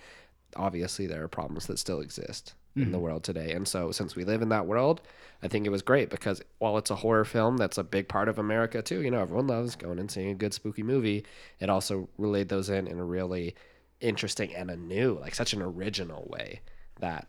[0.56, 3.52] obviously there are problems that still exist in the world today.
[3.52, 5.00] And so since we live in that world,
[5.42, 8.28] I think it was great because while it's a horror film that's a big part
[8.28, 11.24] of America too, you know, everyone loves going and seeing a good spooky movie.
[11.60, 13.54] It also relayed those in in a really
[14.00, 16.62] interesting and a new, like such an original way
[16.98, 17.28] that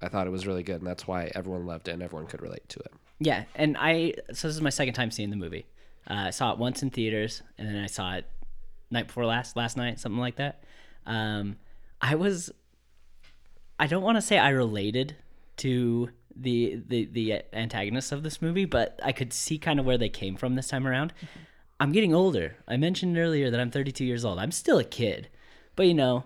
[0.00, 2.42] I thought it was really good and that's why everyone loved it and everyone could
[2.42, 2.92] relate to it.
[3.20, 5.66] Yeah, and I so this is my second time seeing the movie.
[6.10, 8.26] Uh, I saw it once in theaters, and then I saw it
[8.90, 10.64] night before last, last night, something like that.
[11.06, 11.56] Um,
[12.02, 12.50] I was,
[13.78, 15.16] I don't want to say I related
[15.58, 19.98] to the the the antagonists of this movie, but I could see kind of where
[19.98, 21.12] they came from this time around.
[21.16, 21.38] Mm-hmm.
[21.80, 22.56] I'm getting older.
[22.68, 24.38] I mentioned earlier that I'm 32 years old.
[24.38, 25.28] I'm still a kid,
[25.74, 26.24] but you know,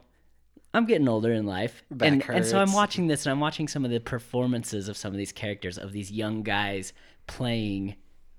[0.74, 3.66] I'm getting older in life, Back and and so I'm watching this, and I'm watching
[3.66, 6.92] some of the performances of some of these characters of these young guys
[7.26, 7.96] playing.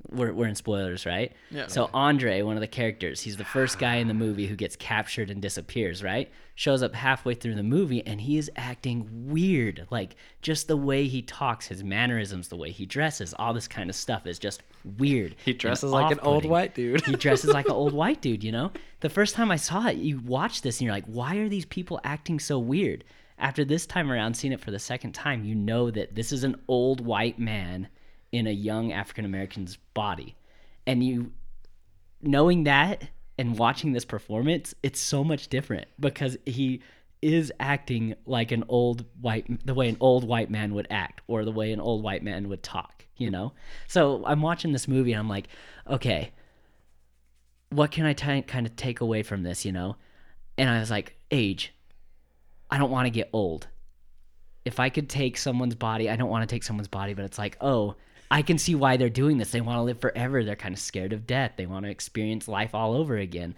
[0.09, 1.33] We're, we're in spoilers, right?
[1.51, 1.67] Yeah.
[1.67, 4.75] So Andre, one of the characters, he's the first guy in the movie who gets
[4.75, 6.31] captured and disappears, right?
[6.55, 9.87] Shows up halfway through the movie and he is acting weird.
[9.89, 13.89] Like just the way he talks, his mannerisms, the way he dresses, all this kind
[13.89, 14.63] of stuff is just
[14.97, 15.35] weird.
[15.43, 17.05] He dresses like an old white dude.
[17.05, 18.71] he dresses like an old white dude, you know?
[19.01, 21.65] The first time I saw it, you watch this and you're like, why are these
[21.65, 23.03] people acting so weird?
[23.39, 26.43] After this time around, seeing it for the second time, you know that this is
[26.43, 27.87] an old white man
[28.31, 30.35] in a young African American's body.
[30.85, 31.31] And you,
[32.21, 36.81] knowing that and watching this performance, it's so much different because he
[37.21, 41.43] is acting like an old white the way an old white man would act or
[41.43, 43.53] the way an old white man would talk you know?
[43.87, 45.47] So i'm watching this movie and i'm like
[45.87, 46.31] okay
[47.69, 49.95] what can i t- kind of take away from this you know?
[50.57, 51.73] And i was like age
[52.69, 53.67] i don't want to get old.
[54.63, 57.39] If i could take someone's body i don't want to take someone's body but it's
[57.39, 57.95] like oh
[58.31, 59.51] i can see why they're doing this.
[59.51, 60.43] They want to live forever.
[60.43, 61.53] They're kind of scared of death.
[61.57, 63.55] They want to experience life all over again.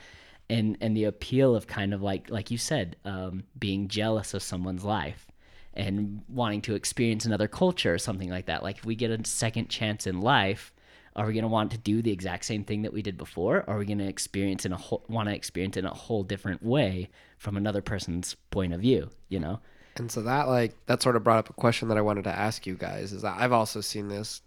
[0.49, 4.43] And and the appeal of kind of like like you said um, being jealous of
[4.43, 5.27] someone's life
[5.73, 8.63] and wanting to experience another culture or something like that.
[8.63, 10.73] Like if we get a second chance in life
[11.15, 13.65] are we going to want to do the exact same thing that we did before?
[13.67, 16.23] Or are we going to experience in a whole want to experience in a whole
[16.23, 19.59] different way from another person's point of view you know?
[19.97, 22.31] And so that like that sort of brought up a question that I wanted to
[22.31, 24.41] ask you guys is that I've also seen this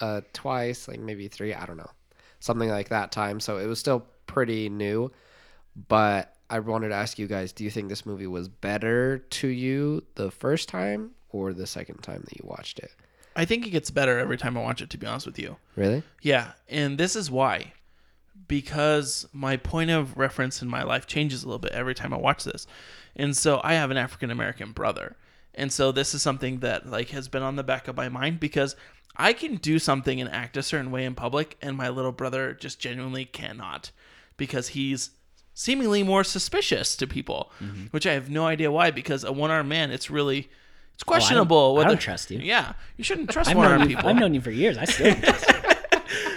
[0.00, 1.90] uh twice, like maybe three, I don't know.
[2.40, 3.38] Something like that time.
[3.40, 5.10] So it was still pretty new.
[5.88, 9.48] But I wanted to ask you guys, do you think this movie was better to
[9.48, 12.90] you the first time or the second time that you watched it?
[13.34, 14.90] I think it gets better every time I watch it.
[14.90, 16.02] To be honest with you, Really?
[16.20, 17.72] yeah, and this is why,
[18.48, 22.18] because my point of reference in my life changes a little bit every time I
[22.18, 22.66] watch this,
[23.16, 25.16] and so I have an African American brother,
[25.54, 28.40] and so this is something that like has been on the back of my mind
[28.40, 28.76] because
[29.16, 32.54] I can do something and act a certain way in public, and my little brother
[32.54, 33.90] just genuinely cannot
[34.36, 35.10] because he's
[35.54, 37.86] seemingly more suspicious to people, mm-hmm.
[37.90, 38.90] which I have no idea why.
[38.90, 40.48] Because a one-armed man, it's really
[40.94, 41.56] it's oh, questionable.
[41.56, 42.38] Oh, I don't whether, trust you.
[42.38, 44.08] Yeah, you shouldn't trust one-armed people.
[44.08, 44.78] I've known you for years.
[44.78, 45.51] I still don't trust you.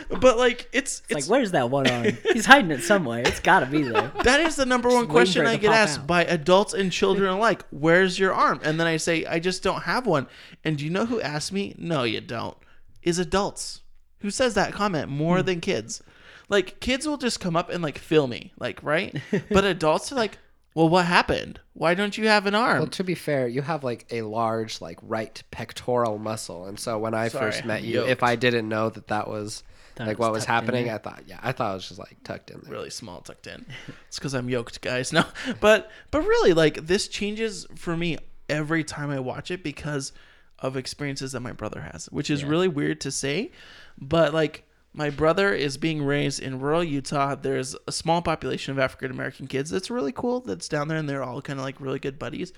[0.10, 2.18] But like it's It's it's like, where's that one arm?
[2.34, 3.20] He's hiding it somewhere.
[3.26, 4.12] It's got to be there.
[4.24, 6.08] that is the number one question I get asked out.
[6.08, 7.64] by adults and children alike.
[7.72, 8.60] Where's your arm?
[8.64, 10.28] And then I say, I just don't have one.
[10.64, 11.76] And do you know who asked me?
[11.78, 12.58] No, you don't.
[13.04, 13.82] Is adults.
[14.20, 15.46] Who says that comment more Hmm.
[15.46, 16.02] than kids?
[16.50, 19.16] Like kids will just come up and like fill me, like right?
[19.50, 20.38] but adults are like,
[20.76, 21.60] well, what happened?
[21.74, 22.80] Why don't you have an arm?
[22.80, 27.00] Well, to be fair, you have like a large like right pectoral muscle, and so
[27.00, 28.22] when I Sorry, first met I'm you, if.
[28.24, 29.64] I didn't know that that was
[29.96, 30.90] Thought like it what was was happening.
[30.90, 32.72] I thought yeah, I thought it was just like tucked in there.
[32.72, 33.66] really small tucked in.
[34.08, 35.14] It's because I'm yoked, guys.
[35.14, 35.24] No,
[35.62, 38.18] but but really, like this changes for me
[38.50, 40.12] every time I watch it because
[40.60, 43.52] of experiences that my brother has, which is really weird to say,
[43.98, 47.36] but like my brother is being raised in rural Utah.
[47.36, 49.70] There's a small population of African American kids.
[49.70, 50.42] That's really cool.
[50.42, 52.54] That's down there, and they're all kind of like really good buddies.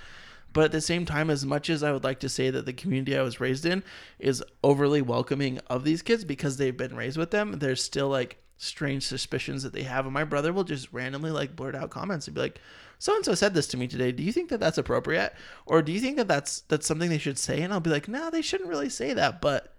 [0.58, 2.74] But at the same time, as much as I would like to say that the
[2.74, 3.84] community I was raised in
[4.18, 8.42] is overly welcoming of these kids because they've been raised with them, there's still like
[8.58, 10.06] strange suspicions that they have.
[10.06, 12.60] And my brother will just randomly like blurt out comments and be like,
[12.98, 14.12] "So and so said this to me today.
[14.12, 15.36] Do you think that that's appropriate,
[15.68, 18.08] or do you think that that's that's something they should say?" And I'll be like,
[18.08, 19.76] "No, they shouldn't really say that, but."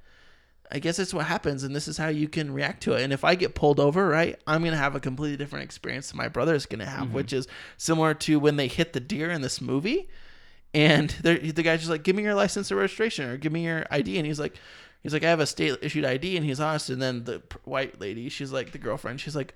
[0.70, 3.02] I guess it's what happens, and this is how you can react to it.
[3.02, 6.18] And if I get pulled over, right, I'm gonna have a completely different experience than
[6.18, 7.14] my brother is gonna have, mm-hmm.
[7.14, 10.10] which is similar to when they hit the deer in this movie,
[10.74, 13.86] and the guy's just like, "Give me your license or registration, or give me your
[13.90, 14.54] ID," and he's like,
[15.02, 16.90] "He's like, I have a state issued ID," and he's honest.
[16.90, 19.54] And then the white lady, she's like the girlfriend, she's like,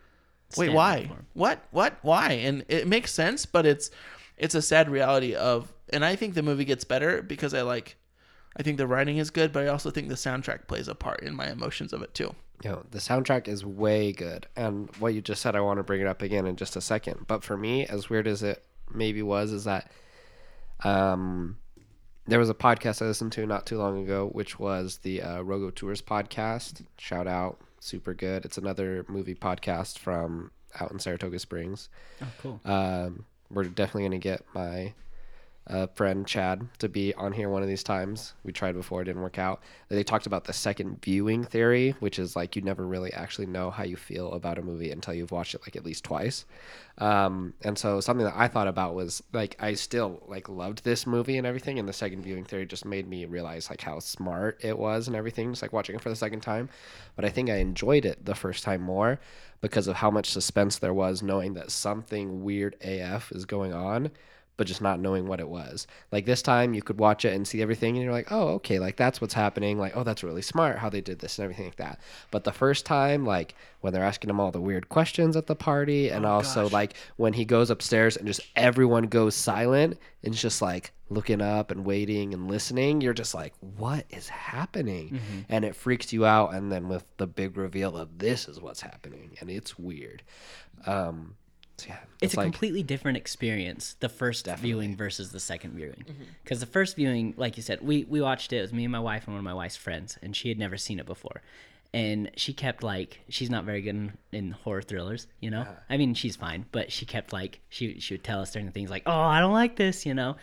[0.56, 0.96] "Wait, Stand why?
[0.96, 1.26] up for him.
[1.34, 1.64] What?
[1.70, 1.98] What?
[2.02, 3.90] Why?" And it makes sense, but it's
[4.38, 7.96] it's a sad reality of, and I think the movie gets better because I like.
[8.54, 11.22] I think the writing is good, but I also think the soundtrack plays a part
[11.22, 12.34] in my emotions of it too.
[12.62, 14.46] You know, the soundtrack is way good.
[14.56, 16.82] And what you just said, I want to bring it up again in just a
[16.82, 17.26] second.
[17.26, 19.90] But for me, as weird as it maybe was, is that
[20.84, 21.56] um,
[22.26, 25.38] there was a podcast I listened to not too long ago, which was the uh,
[25.38, 26.84] Rogo Tours podcast.
[26.98, 28.44] Shout out, super good.
[28.44, 31.88] It's another movie podcast from out in Saratoga Springs.
[32.22, 32.60] Oh, cool.
[32.64, 34.94] Um, we're definitely going to get my
[35.68, 38.34] uh, friend Chad to be on here one of these times.
[38.42, 39.62] We tried before, it didn't work out.
[39.88, 43.70] They talked about the second viewing theory, which is like you never really actually know
[43.70, 46.46] how you feel about a movie until you've watched it like at least twice.
[46.98, 51.06] Um, and so something that I thought about was like I still like loved this
[51.06, 54.58] movie and everything, and the second viewing theory just made me realize like how smart
[54.62, 55.52] it was and everything.
[55.52, 56.68] Just like watching it for the second time,
[57.14, 59.20] but I think I enjoyed it the first time more
[59.60, 64.10] because of how much suspense there was, knowing that something weird AF is going on
[64.56, 65.86] but just not knowing what it was.
[66.10, 68.78] Like this time, you could watch it and see everything, and you're like, oh, okay,
[68.78, 69.78] like that's what's happening.
[69.78, 72.00] Like, oh, that's really smart how they did this and everything like that.
[72.30, 75.56] But the first time, like when they're asking him all the weird questions at the
[75.56, 76.72] party, and also gosh.
[76.72, 81.40] like when he goes upstairs and just everyone goes silent and it's just like looking
[81.40, 85.20] up and waiting and listening, you're just like, what is happening?
[85.48, 86.54] And it freaks you out.
[86.54, 90.22] And then with the big reveal of this is what's happening, and it's weird.
[90.86, 91.36] Um,
[91.78, 96.04] so yeah, it's a like, completely different experience the first viewing versus the second viewing.
[96.42, 98.92] Because the first viewing like you said we we watched it it was me and
[98.92, 101.42] my wife and one of my wife's friends and she had never seen it before.
[101.94, 105.66] And she kept like she's not very good in, in horror thrillers, you know.
[105.90, 108.88] I mean, she's fine, but she kept like she she would tell us certain things
[108.88, 110.36] like, "Oh, I don't like this," you know,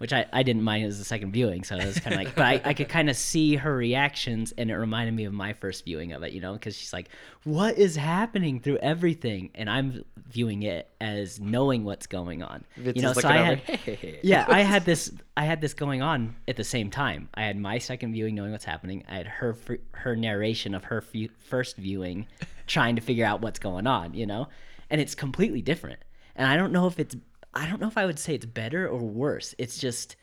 [0.00, 2.34] which I, I didn't mind as a second viewing, so it was kind of like,
[2.34, 5.52] but I, I could kind of see her reactions, and it reminded me of my
[5.52, 7.10] first viewing of it, you know, because she's like,
[7.44, 12.96] "What is happening through everything?" and I'm viewing it as knowing what's going on, Vince
[12.96, 13.12] you know.
[13.12, 16.64] So I had, "Hey." yeah, I had this I had this going on at the
[16.64, 17.28] same time.
[17.34, 19.04] I had my second viewing, knowing what's happening.
[19.06, 19.54] I had her
[19.92, 22.26] her narration of her fu- first viewing,
[22.66, 24.48] trying to figure out what's going on, you know,
[24.88, 26.00] and it's completely different.
[26.36, 27.14] And I don't know if it's
[27.54, 29.54] I don't know if I would say it's better or worse.
[29.58, 30.16] It's just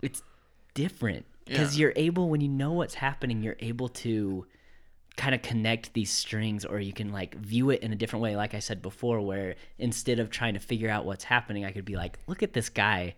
[0.00, 0.22] it's
[0.74, 1.82] different because Yeah.
[1.82, 4.46] you're able when you know what's happening, you're able to
[5.16, 8.34] kind of connect these strings or you can like view it in a different way
[8.34, 11.84] like i said before where instead of trying to figure out what's happening i could
[11.84, 13.14] be like look at this guy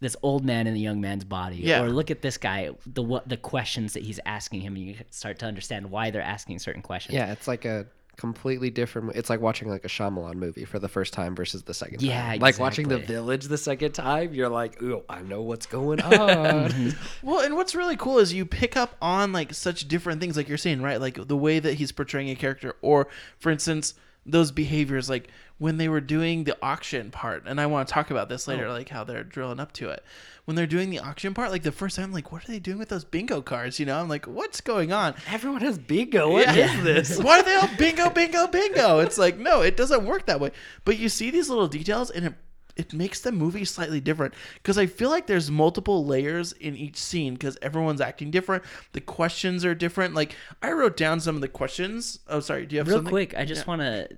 [0.00, 1.82] this old man in the young man's body Yeah.
[1.82, 4.94] or look at this guy the what the questions that he's asking him and you
[5.10, 7.84] start to understand why they're asking certain questions Yeah, it's like a
[8.16, 9.14] completely different.
[9.14, 12.30] It's like watching like a Shyamalan movie for the first time versus the second Yeah,
[12.30, 12.40] time.
[12.40, 12.98] Like watching The.
[12.98, 16.12] Village the second time, you're like, ooh, I know what's going on.
[16.70, 17.26] Mm-hmm.
[17.26, 20.48] Well, and what's really cool is you pick up on like such different things, like
[20.48, 21.00] you're saying, right?
[21.00, 25.78] Like the way that he's portraying a character, or for instance, those behaviors, like when
[25.78, 27.44] they were doing the auction part.
[27.46, 28.72] And I want to talk about this later, oh.
[28.72, 30.04] like how they're drilling up to it.
[30.44, 32.58] When they're doing the auction part, like the first time, I'm like, what are they
[32.58, 33.80] doing with those bingo cards?
[33.80, 35.14] You know, I'm like, what's going on?
[35.28, 36.30] Everyone has bingo.
[36.30, 36.82] What is Yeah.
[36.82, 37.18] this?
[37.22, 39.00] Why are they all bingo, bingo, bingo?
[39.00, 40.52] It's like, no, it doesn't work that way.
[40.84, 42.34] But you see these little details and it
[42.76, 46.98] it makes the movie slightly different because I feel like there's multiple layers in each
[46.98, 48.64] scene because everyone's acting different.
[48.92, 50.14] The questions are different.
[50.14, 52.18] Like I wrote down some of the questions.
[52.28, 52.66] Oh, sorry.
[52.66, 53.10] Do you have real something?
[53.10, 54.08] quick i just want to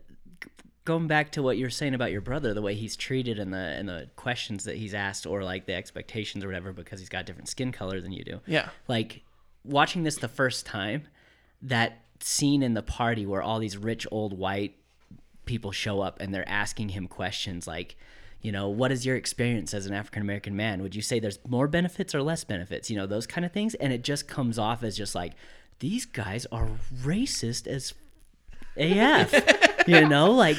[0.88, 3.52] going back to what you were saying about your brother the way he's treated and
[3.52, 7.10] the and the questions that he's asked or like the expectations or whatever because he's
[7.10, 8.40] got different skin color than you do.
[8.46, 8.70] Yeah.
[8.88, 9.20] like
[9.64, 11.06] watching this the first time
[11.60, 14.76] that scene in the party where all these rich old white
[15.44, 17.96] people show up and they're asking him questions like
[18.40, 20.80] you know what is your experience as an african american man?
[20.80, 22.88] Would you say there's more benefits or less benefits?
[22.88, 23.74] You know those kind of things.
[23.74, 25.34] And it just comes off as just like
[25.80, 26.70] these guys are
[27.04, 27.92] racist as
[28.78, 29.34] af
[30.00, 30.58] you know like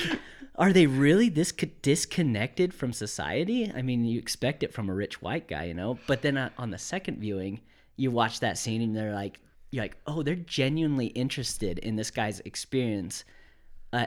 [0.55, 3.71] are they really this disconnected from society?
[3.73, 6.49] I mean you expect it from a rich white guy you know but then uh,
[6.57, 7.61] on the second viewing
[7.95, 9.39] you watch that scene and they're like
[9.71, 13.23] you're like oh they're genuinely interested in this guy's experience
[13.93, 14.05] uh,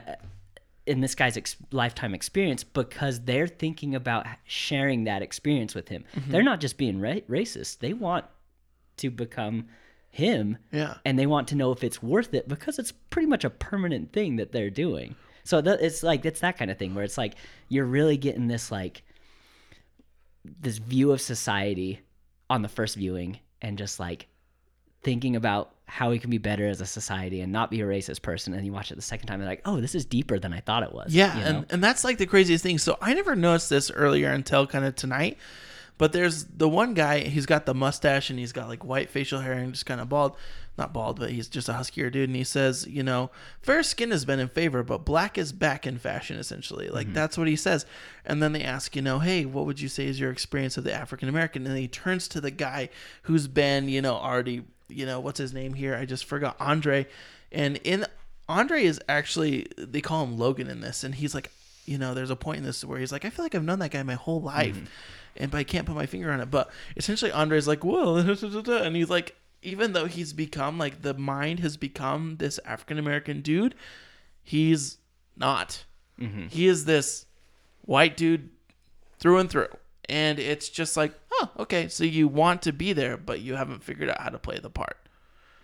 [0.85, 6.03] in this guy's ex- lifetime experience because they're thinking about sharing that experience with him.
[6.27, 7.79] They're not just being ra- racist.
[7.79, 8.25] They want
[8.97, 9.67] to become
[10.13, 10.93] him Yeah.
[11.05, 14.13] and they want to know if it's worth it because it's pretty much a permanent
[14.13, 17.17] thing that they're doing so that it's like it's that kind of thing where it's
[17.17, 17.33] like
[17.67, 19.01] you're really getting this like
[20.45, 21.99] this view of society
[22.49, 24.27] on the first viewing and just like
[25.01, 28.21] thinking about how we can be better as a society and not be a racist
[28.21, 30.53] person and you watch it the second time and like oh this is deeper than
[30.53, 31.47] i thought it was Yeah, you know?
[31.59, 32.77] and, and that's like the craziest thing.
[32.77, 35.39] So I never noticed this earlier until kind of tonight.
[35.97, 39.39] But there's the one guy, he's got the mustache and he's got like white facial
[39.41, 40.35] hair and just kind of bald.
[40.75, 42.29] Not bald, but he's just a huskier dude.
[42.29, 43.29] And he says, you know,
[43.61, 46.89] fair skin has been in favor, but black is back in fashion, essentially.
[46.89, 47.13] Like mm-hmm.
[47.13, 47.85] that's what he says.
[48.25, 50.83] And then they ask, you know, hey, what would you say is your experience of
[50.83, 51.67] the African American?
[51.67, 52.89] And he turns to the guy
[53.23, 55.95] who's been, you know, already, you know, what's his name here?
[55.95, 56.55] I just forgot.
[56.59, 57.05] Andre.
[57.51, 58.07] And in
[58.49, 61.51] Andre is actually they call him Logan in this, and he's like,
[61.85, 63.79] you know, there's a point in this where he's like, I feel like I've known
[63.79, 64.85] that guy my whole life, mm-hmm.
[65.37, 66.51] And but I can't put my finger on it.
[66.51, 71.59] But essentially, Andre's like, whoa, and he's like, even though he's become like the mind
[71.59, 73.75] has become this African American dude,
[74.41, 74.97] he's
[75.35, 75.85] not.
[76.19, 76.47] Mm-hmm.
[76.47, 77.25] He is this
[77.81, 78.49] white dude
[79.19, 79.69] through and through,
[80.07, 83.83] and it's just like, oh, okay, so you want to be there, but you haven't
[83.83, 84.97] figured out how to play the part.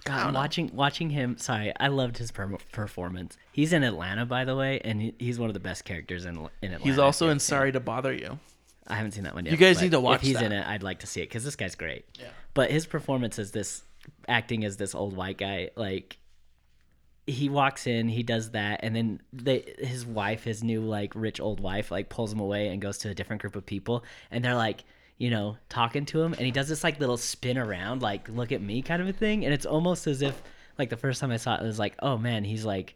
[0.05, 1.37] God, watching watching him.
[1.37, 3.37] Sorry, I loved his per- performance.
[3.51, 6.37] He's in Atlanta, by the way, and he, he's one of the best characters in
[6.61, 6.83] in Atlanta.
[6.83, 8.39] He's also in Sorry to Bother You.
[8.89, 9.51] I haven't seen that one yet.
[9.51, 10.45] You guys need to watch If he's that.
[10.45, 12.05] in it, I'd like to see it because this guy's great.
[12.19, 12.27] Yeah.
[12.53, 13.83] But his performance as this
[14.27, 16.17] acting as this old white guy, like
[17.27, 21.39] he walks in, he does that, and then they, his wife, his new like rich
[21.39, 24.43] old wife, like pulls him away and goes to a different group of people, and
[24.43, 24.83] they're like,
[25.17, 28.51] you know, talking to him, and he does this like little spin around, like look
[28.51, 30.41] at me kind of a thing, and it's almost as if
[30.79, 32.95] like the first time I saw it, it was like, oh man, he's like.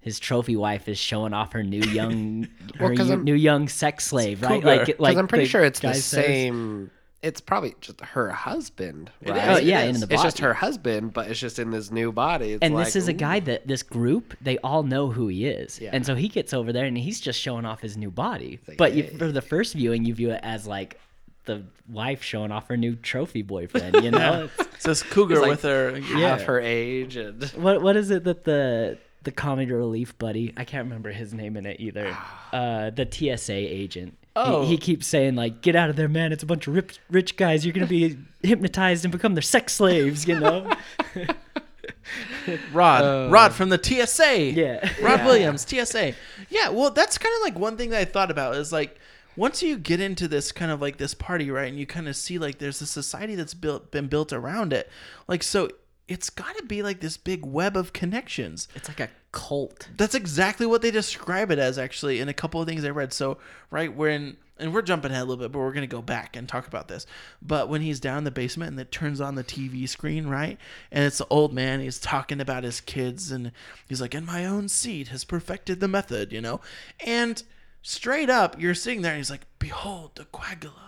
[0.00, 2.48] His trophy wife is showing off her new young,
[2.80, 4.62] Well, her 'cause y- I'm- new young sex slave, right?
[4.62, 4.66] cougar.
[4.66, 6.24] Like, 'Cause like I'm pretty sure it's the guy says.
[6.24, 6.90] same.
[7.20, 9.48] It's probably just her husband, It right?
[9.48, 9.96] Oh, yeah, is.
[9.96, 10.14] in the body.
[10.14, 12.52] It's just her husband, but it's just in this new body.
[12.52, 15.46] It's and like, this is a guy that this group they all know who he
[15.46, 15.90] is Yeah.
[15.92, 18.92] and so he gets over there and he's just showing off his new body but
[18.94, 21.00] you, for the first viewing you view it as like
[21.46, 23.96] the wife showing off her new trophy boyfriend.
[23.96, 25.98] You know, It's- So it's Cougar like- with her.
[25.98, 26.18] Yeah.
[26.28, 28.96] half her age and what what is it that the
[29.28, 30.54] the comedy relief buddy?
[30.56, 32.16] I can't remember his name in it either.
[32.50, 34.16] Uh, the TSA agent.
[34.34, 34.62] Oh.
[34.62, 36.32] He, he keeps saying like, "Get out of there, man!
[36.32, 37.62] It's a bunch of rich, rich guys.
[37.62, 40.72] You're gonna be hypnotized and become their sex slaves." You know?
[42.72, 43.30] Rod.
[43.30, 44.52] Rod from the TSA.
[44.52, 44.90] Yeah.
[45.02, 46.14] Rod Williams, TSA.
[46.48, 48.98] Yeah, well, that's kind of like one thing that I thought about is like
[49.36, 52.16] once you get into this kind of like this party, right, and you kind of
[52.16, 54.88] see like there's a society that's built been built around it.
[55.26, 55.68] Like so
[56.08, 58.66] it's got to be like this big web of connections.
[58.74, 59.88] it's like a cult.
[59.96, 63.12] That's exactly what they describe it as actually in a couple of things I read.
[63.12, 63.38] So,
[63.70, 66.34] right when and we're jumping ahead a little bit, but we're going to go back
[66.34, 67.06] and talk about this.
[67.40, 70.58] But when he's down in the basement and it turns on the TV screen, right?
[70.90, 73.52] And it's the old man, he's talking about his kids and
[73.88, 76.60] he's like, "And my own seed has perfected the method," you know?
[77.06, 77.42] And
[77.82, 80.87] straight up, you're sitting there and he's like, "Behold the coagula."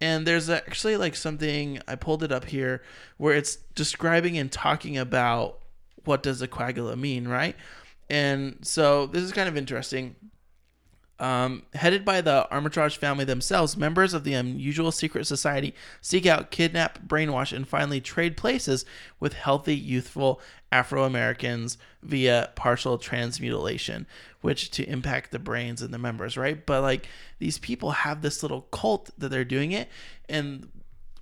[0.00, 2.82] And there's actually like something I pulled it up here
[3.18, 5.58] where it's describing and talking about
[6.04, 7.54] what does a coagula mean, right?
[8.08, 10.16] And so this is kind of interesting.
[11.18, 16.50] Um, headed by the Armitage family themselves, members of the unusual secret society seek out,
[16.50, 18.86] kidnap, brainwash, and finally trade places
[19.20, 20.40] with healthy, youthful
[20.72, 24.06] Afro Americans via partial transmutilation,
[24.40, 26.64] which to impact the brains and the members, right?
[26.64, 27.08] But like
[27.38, 29.88] these people have this little cult that they're doing it,
[30.28, 30.68] and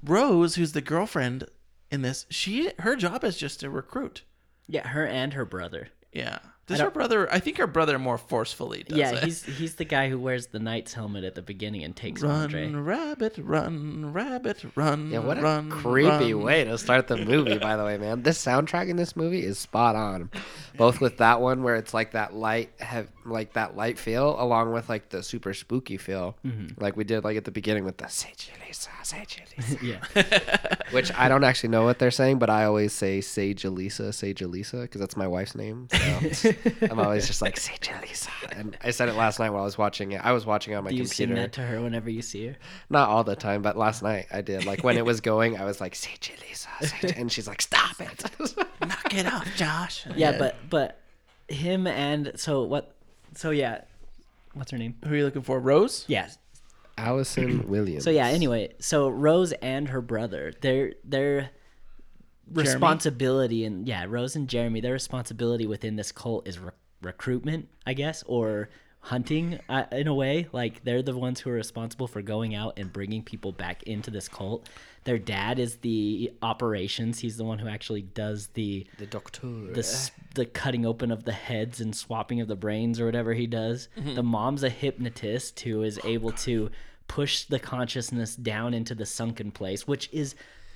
[0.04, 1.44] Rose, who's the girlfriend
[1.90, 4.22] in this, she her job is just to recruit.
[4.66, 5.88] Yeah, her and her brother.
[6.12, 6.38] Yeah.
[6.68, 7.32] Does her brother?
[7.32, 9.24] I think her brother more forcefully does yeah, it.
[9.24, 12.42] he's he's the guy who wears the knight's helmet at the beginning and takes Run,
[12.42, 12.70] Andre.
[12.70, 15.10] rabbit, run, rabbit, run.
[15.10, 16.44] Yeah, what a creepy run.
[16.44, 18.22] way to start the movie, by the way, man.
[18.22, 20.30] This soundtrack in this movie is spot on.
[20.76, 24.72] Both with that one where it's like that light have like that light feel along
[24.72, 26.36] with like the super spooky feel.
[26.44, 26.80] Mm-hmm.
[26.82, 29.82] Like we did like at the beginning with the say Jalisa, say Jalisa.
[29.82, 34.12] yeah, Which I don't actually know what they're saying, but I always say say Jalisa,
[34.14, 35.88] say Jalisa, because that's my wife's name.
[36.32, 36.52] So
[36.82, 38.28] I'm always just like say Jalisa.
[38.52, 40.24] And I said it last night while I was watching it.
[40.24, 42.46] I was watching it on my do you sing that to her whenever you see
[42.46, 42.56] her?
[42.90, 44.64] Not all the time, but last night I did.
[44.64, 48.00] Like when it was going, I was like, "Say Jalisa," say and she's like, "Stop
[48.00, 48.24] it."
[48.80, 50.06] Knock it off, Josh.
[50.16, 51.00] Yeah, but but
[51.48, 52.94] him and so what?
[53.34, 53.82] So yeah,
[54.54, 54.96] what's her name?
[55.04, 55.60] who are you looking for?
[55.60, 56.04] Rose.
[56.08, 56.38] Yes.
[56.96, 58.04] Allison Williams.
[58.04, 58.26] So yeah.
[58.26, 61.50] Anyway, so Rose and her brother, their their
[62.52, 66.72] responsibility and yeah, Rose and Jeremy, their responsibility within this cult is re-
[67.02, 68.68] recruitment, I guess, or
[69.08, 70.46] hunting uh, in a way.
[70.52, 74.10] Like they're the ones who are responsible for going out and bringing people back into
[74.10, 74.68] this cult.
[75.04, 77.18] Their dad is the operations.
[77.18, 79.46] He's the one who actually does the the doctor.
[79.46, 83.46] the the cutting open of the heads and swapping of the brains or whatever he
[83.46, 83.88] does.
[83.96, 86.70] The mom's a hypnotist who is able to
[87.06, 90.34] push the consciousness down into the sunken place, which is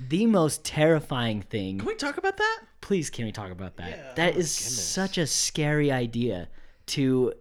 [0.08, 1.76] the most terrifying thing.
[1.78, 2.60] Can we talk about that?
[2.80, 4.16] Please, can we talk about that?
[4.16, 6.48] That is such a scary idea.
[6.86, 7.32] To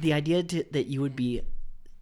[0.00, 1.42] the idea to, that you would be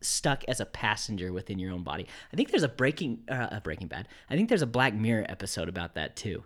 [0.00, 2.06] stuck as a passenger within your own body.
[2.32, 4.08] I think there's a Breaking uh, a Breaking Bad.
[4.30, 6.44] I think there's a Black Mirror episode about that too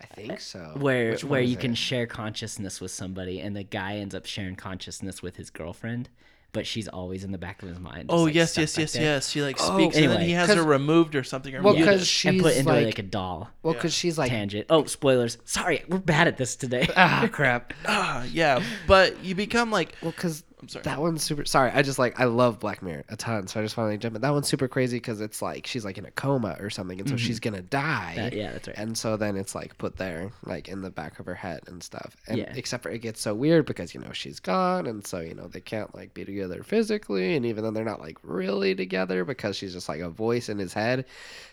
[0.00, 0.72] I think so.
[0.76, 1.60] where Which one you it?
[1.60, 6.08] can share consciousness with somebody and the guy ends up sharing consciousness with his girlfriend
[6.52, 8.92] but she's always in the back of his mind just, Oh like, yes, yes, yes,
[8.92, 9.02] there.
[9.02, 9.30] yes.
[9.30, 11.54] She like speaks, and then he has her removed or something.
[11.54, 11.88] Or Well, muted.
[11.92, 14.84] because she's and put into like, like a doll well, because she's like, tangent oh
[14.84, 17.72] spoilers sorry we're bad at this today ah, crap.
[17.86, 20.82] Ah, yeah, but you become like Well, because sorry.
[20.84, 21.44] that one's super.
[21.44, 24.16] Sorry, I just like I love Black Mirror a ton, so I just finally jump
[24.16, 24.22] in.
[24.22, 27.08] That one's super crazy because it's like she's like in a coma or something, and
[27.08, 27.54] so she's mm-hmm.
[27.54, 28.14] gonna die.
[28.16, 28.76] That- yeah, that's right.
[28.78, 31.82] And so then it's like put there, like in the back of her head and
[31.82, 32.16] stuff.
[32.28, 32.52] And Yeah.
[32.54, 35.48] except for it gets so weird because you know she's gone, and so you know
[35.48, 39.56] they can't like be together physically, and even then they're not like really together because
[39.56, 41.04] she's just like a voice in his head.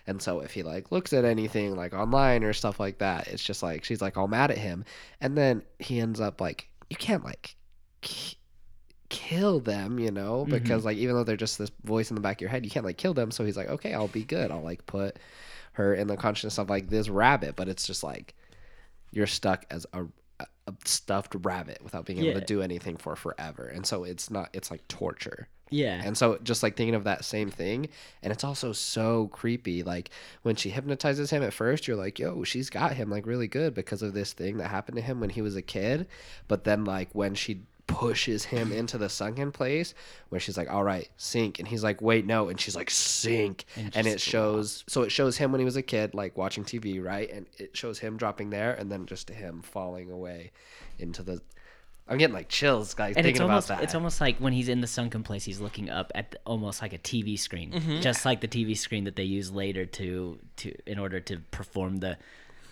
[0.08, 3.44] And so if he like looks at anything like online or stuff like that, it's
[3.44, 4.86] just like she's like all mad at him,
[5.22, 7.56] and then he ends up like you can't like.
[9.10, 10.52] Kill them you know mm-hmm.
[10.52, 12.72] because like even though they're just this voice in the back of your head you
[12.72, 13.32] can't like kill them.
[13.32, 14.52] So he's like okay i'll be good.
[14.52, 15.18] I'll like put
[15.74, 17.56] her in the consciousness of like this rabbit.
[17.56, 18.36] But it's just like
[19.12, 20.04] you're stuck as a,
[20.40, 22.40] a a stuffed rabbit without being able Yeah.
[22.40, 23.66] to do anything for forever.
[23.66, 25.48] And so it's not it's like torture.
[25.72, 26.02] Yeah.
[26.04, 27.90] And so just like thinking of that same thing
[28.22, 29.82] and it's also so creepy.
[29.84, 30.12] Like
[30.44, 33.74] when she hypnotizes him at first you're like yo she's got him like really good
[33.74, 36.08] because of this thing that happened to him when he was a kid.
[36.48, 39.96] But then like when she pushes him into the sunken place
[40.30, 43.66] where she's like all right sink and he's like wait no and she's like sink
[43.96, 47.04] and, it shows so it shows him when he was a kid like watching tv
[47.04, 50.52] right and it shows him dropping there and then just him falling away
[51.00, 51.42] into the
[52.08, 53.84] I'm getting like chills, guys, and thinking it's almost about that.
[53.84, 56.82] it's almost like when he's in the sunken place, he's looking up at the, almost
[56.82, 58.02] like a TV screen, mm-hmm.
[58.02, 61.98] just like the TV screen that they use later to to in order to perform
[61.98, 62.18] the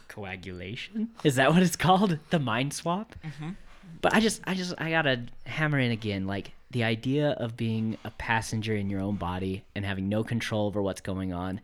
[0.07, 1.09] coagulation.
[1.23, 2.17] Is that what it's called?
[2.31, 3.13] The mind swap.
[3.23, 3.49] Mm-hmm.
[4.01, 7.97] But I just I just I gotta hammer in again, like the idea of being
[8.03, 11.61] a passenger in your own body and having no control over what's going on.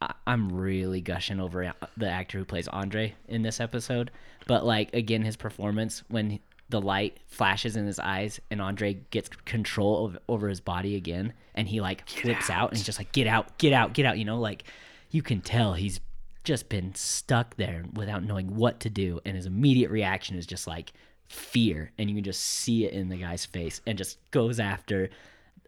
[0.00, 4.10] I, I'm really gushing over uh, the actor who plays Andre in this episode,
[4.46, 9.28] but like again, his performance when the light flashes in his eyes and Andre gets
[9.44, 12.70] control over, over his body again, and he like flips out.
[12.70, 14.64] and he's just like, "Get out, get out, get out!" You know, like
[15.10, 16.00] you can tell he's
[16.44, 20.66] just been stuck there without knowing what to do, and his immediate reaction is just
[20.66, 20.92] like
[21.28, 25.10] fear, and you can just see it in the guy's face, and just goes after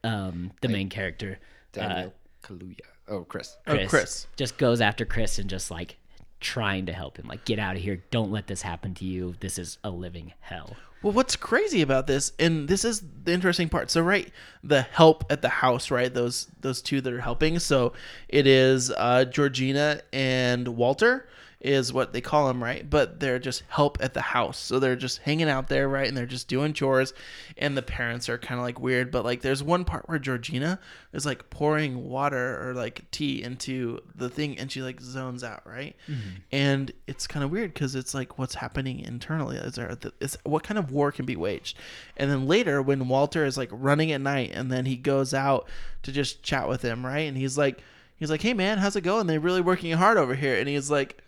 [0.05, 1.39] um, the main character.
[1.77, 2.81] Uh, Daniel Kaluuya.
[3.09, 3.57] Oh, Chris.
[3.67, 4.27] Oh, Chris.
[4.37, 5.97] just goes after Chris and just like
[6.41, 7.27] trying to help him.
[7.27, 8.03] Like, get out of here!
[8.11, 9.35] Don't let this happen to you.
[9.41, 10.77] This is a living hell.
[11.03, 13.91] Well, what's crazy about this, and this is the interesting part.
[13.91, 14.31] So, right,
[14.65, 16.13] the help at the house, right?
[16.13, 17.59] Those those two that are helping.
[17.61, 17.93] So,
[18.29, 21.29] it is uh, Georgina and Walter
[21.61, 22.89] is what they call them, right?
[22.89, 24.59] But they're just help at the house.
[24.59, 26.07] So they're just hanging out there, right?
[26.07, 27.13] And they're just doing chores,
[27.57, 29.11] and the parents are kind of like weird.
[29.11, 30.79] But like, there's one part where Georgina
[31.13, 35.63] is like pouring water or like tea into the thing, and she like zones out,
[35.67, 35.97] right?
[36.07, 36.29] Mm-hmm.
[36.53, 39.57] And it's kind of weird because it's like, what's happening internally?
[39.57, 41.77] Is there is what kind of war can be waged?
[42.17, 45.69] And then later, when Walter is like running at night, and then he goes out
[46.05, 47.27] to just chat with him, right?
[47.27, 47.83] And he's like,
[48.15, 49.27] he's like, hey man, how's it going?
[49.27, 51.21] They're really working hard over here, and he's like.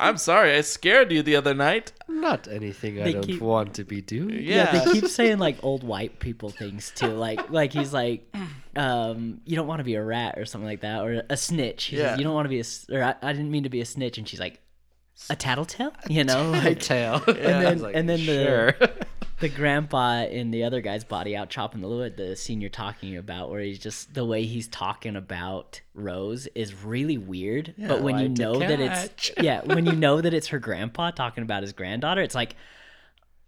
[0.00, 1.92] I'm sorry, I scared you the other night.
[2.08, 4.42] Not anything I They don't keep- want to be doing.
[4.42, 4.72] Yeah.
[4.84, 7.08] they keep saying like old white people things too.
[7.08, 8.26] Like like he's like,
[8.76, 11.84] um, you don't want to be a rat or something like that, or a snitch.
[11.84, 12.10] He Yeah.
[12.10, 13.80] says, you don't want to be a, s- or I, I didn't mean to be
[13.80, 14.60] a snitch, and she's like,
[15.30, 17.22] a tattletale, you know, like tail.
[17.26, 18.72] and then like, and then sure.
[18.72, 19.06] the
[19.40, 23.16] the grandpa in the other guy's body out chopping the wood, the scene you're talking
[23.16, 27.74] about, where he's just the way he's talking about Rose is really weird.
[27.76, 31.42] but when you know that it's yeah, when you know that it's her grandpa talking
[31.42, 32.56] about his granddaughter, it's like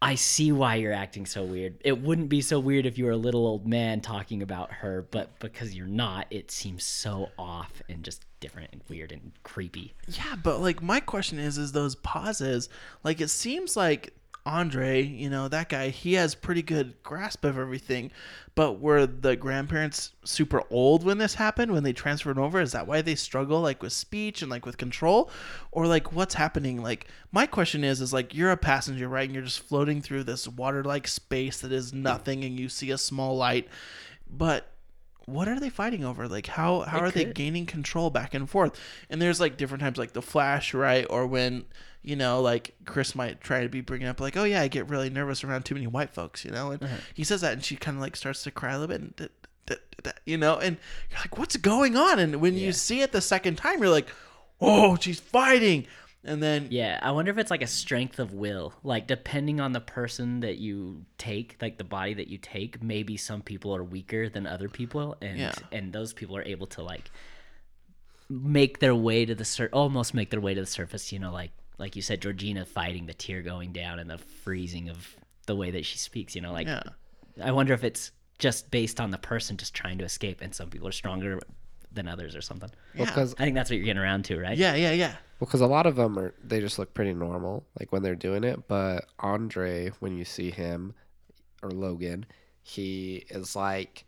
[0.02, 1.78] I see why you're acting so weird.
[1.82, 5.06] It wouldn't be so weird if you were a little old man talking about her,
[5.10, 9.94] but because you're not, it seems so off and just different and weird and creepy.
[10.08, 12.68] Yeah, but like my question is, is those pauses?
[13.02, 14.12] Like it seems like
[14.46, 18.12] Andre, you know, that guy, he has pretty good grasp of everything.
[18.54, 22.60] But were the grandparents super old when this happened, when they transferred over?
[22.60, 25.30] Is that why they struggle like with speech and like with control?
[25.72, 26.80] Or like what's happening?
[26.80, 29.26] Like my question is, is like you're a passenger, right?
[29.26, 32.92] And you're just floating through this water like space that is nothing and you see
[32.92, 33.68] a small light.
[34.30, 34.70] But
[35.26, 36.28] what are they fighting over?
[36.28, 38.80] Like how how are they gaining control back and forth?
[39.10, 41.04] And there's like different times like the flash, right?
[41.10, 41.64] Or when,
[42.02, 44.88] you know, like Chris might try to be bringing up like, "Oh yeah, I get
[44.88, 46.70] really nervous around too many white folks," you know?
[46.70, 46.96] And uh-huh.
[47.12, 49.16] he says that and she kind of like starts to cry a little bit and
[49.16, 49.26] da-
[49.66, 50.76] da- da- da- you know, and
[51.10, 54.08] you're like, "What's going on?" And when you see it the second time, you're like,
[54.60, 55.86] "Oh, she's fighting."
[56.26, 58.74] And then Yeah, I wonder if it's like a strength of will.
[58.82, 63.16] Like depending on the person that you take, like the body that you take, maybe
[63.16, 65.54] some people are weaker than other people and Yeah.
[65.72, 67.10] and those people are able to like
[68.28, 71.32] make their way to the sur- almost make their way to the surface, you know,
[71.32, 75.14] like like you said Georgina fighting the tear going down and the freezing of
[75.46, 76.82] the way that she speaks, you know, like yeah.
[77.42, 80.70] I wonder if it's just based on the person just trying to escape and some
[80.70, 81.38] people are stronger
[81.92, 82.70] than others or something.
[82.94, 83.06] Yeah.
[83.06, 84.56] because I think that's what you're getting around to, right?
[84.56, 85.16] Yeah, yeah, yeah.
[85.38, 88.44] because a lot of them are they just look pretty normal like when they're doing
[88.44, 90.94] it but andre when you see him
[91.62, 92.24] or logan
[92.62, 94.04] he is like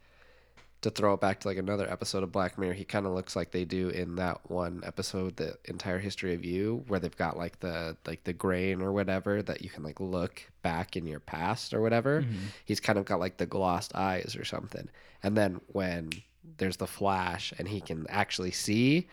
[0.81, 3.35] to throw it back to like another episode of black mirror he kind of looks
[3.35, 7.37] like they do in that one episode the entire history of you where they've got
[7.37, 11.21] like the like the grain or whatever that you can like look back in your
[11.21, 12.47] past or whatever mm-hmm.
[12.65, 14.89] he's kind of got like the glossed eyes or something
[15.23, 16.11] and then when
[16.57, 19.07] there's the flash and he can actually see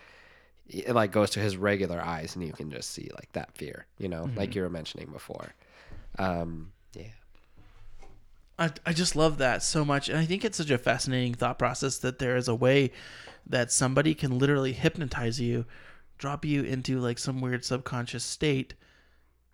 [0.67, 3.85] it like goes to his regular eyes and you can just see like that fear
[3.99, 5.53] you know like you were mentioning before
[6.17, 7.03] um yeah
[8.57, 10.09] I, I just love that so much.
[10.09, 12.91] And I think it's such a fascinating thought process that there is a way
[13.47, 15.65] that somebody can literally hypnotize you,
[16.17, 18.73] drop you into like some weird subconscious state,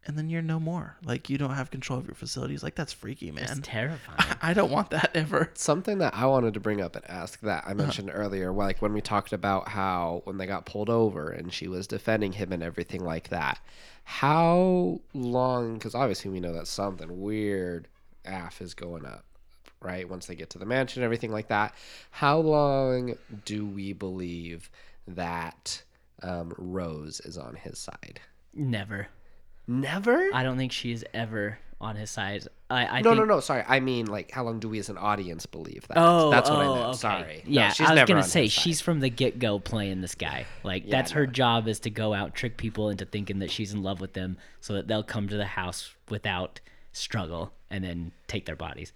[0.06, 0.98] and then you're no more.
[1.04, 2.64] Like you don't have control of your facilities.
[2.64, 3.44] Like that's freaky, man.
[3.44, 3.62] It's man.
[3.62, 4.38] terrifying.
[4.42, 5.52] I don't want that ever.
[5.54, 8.94] something that i wanted to bring up and ask that i mentioned earlier like when
[8.94, 12.64] we talked about how when they got pulled over and she was defending him and
[12.64, 13.60] everything like that
[14.04, 17.88] how long because obviously we know that something weird
[18.26, 19.26] af is going up
[19.82, 21.74] right once they get to the mansion and everything like that
[22.12, 24.70] how long do we believe
[25.08, 25.84] that
[26.24, 28.20] um, rose is on his side
[28.54, 29.08] Never.
[29.72, 32.48] Never I don't think she's ever on his side.
[32.70, 33.40] I, I no, think, no, no.
[33.40, 35.98] Sorry, I mean like how long do we as an audience believe that?
[35.98, 36.86] Oh, that's what oh, I meant.
[36.90, 36.98] okay.
[36.98, 37.44] Sorry.
[37.46, 40.16] No, Yeah, she's I was never gonna say she's from the get go playing this
[40.16, 40.46] guy.
[40.64, 43.82] Like that's her job is to go out trick people into thinking that she's in
[43.82, 46.60] love with them, so that they'll come to the house without
[46.94, 48.94] struggle and then take their bodies.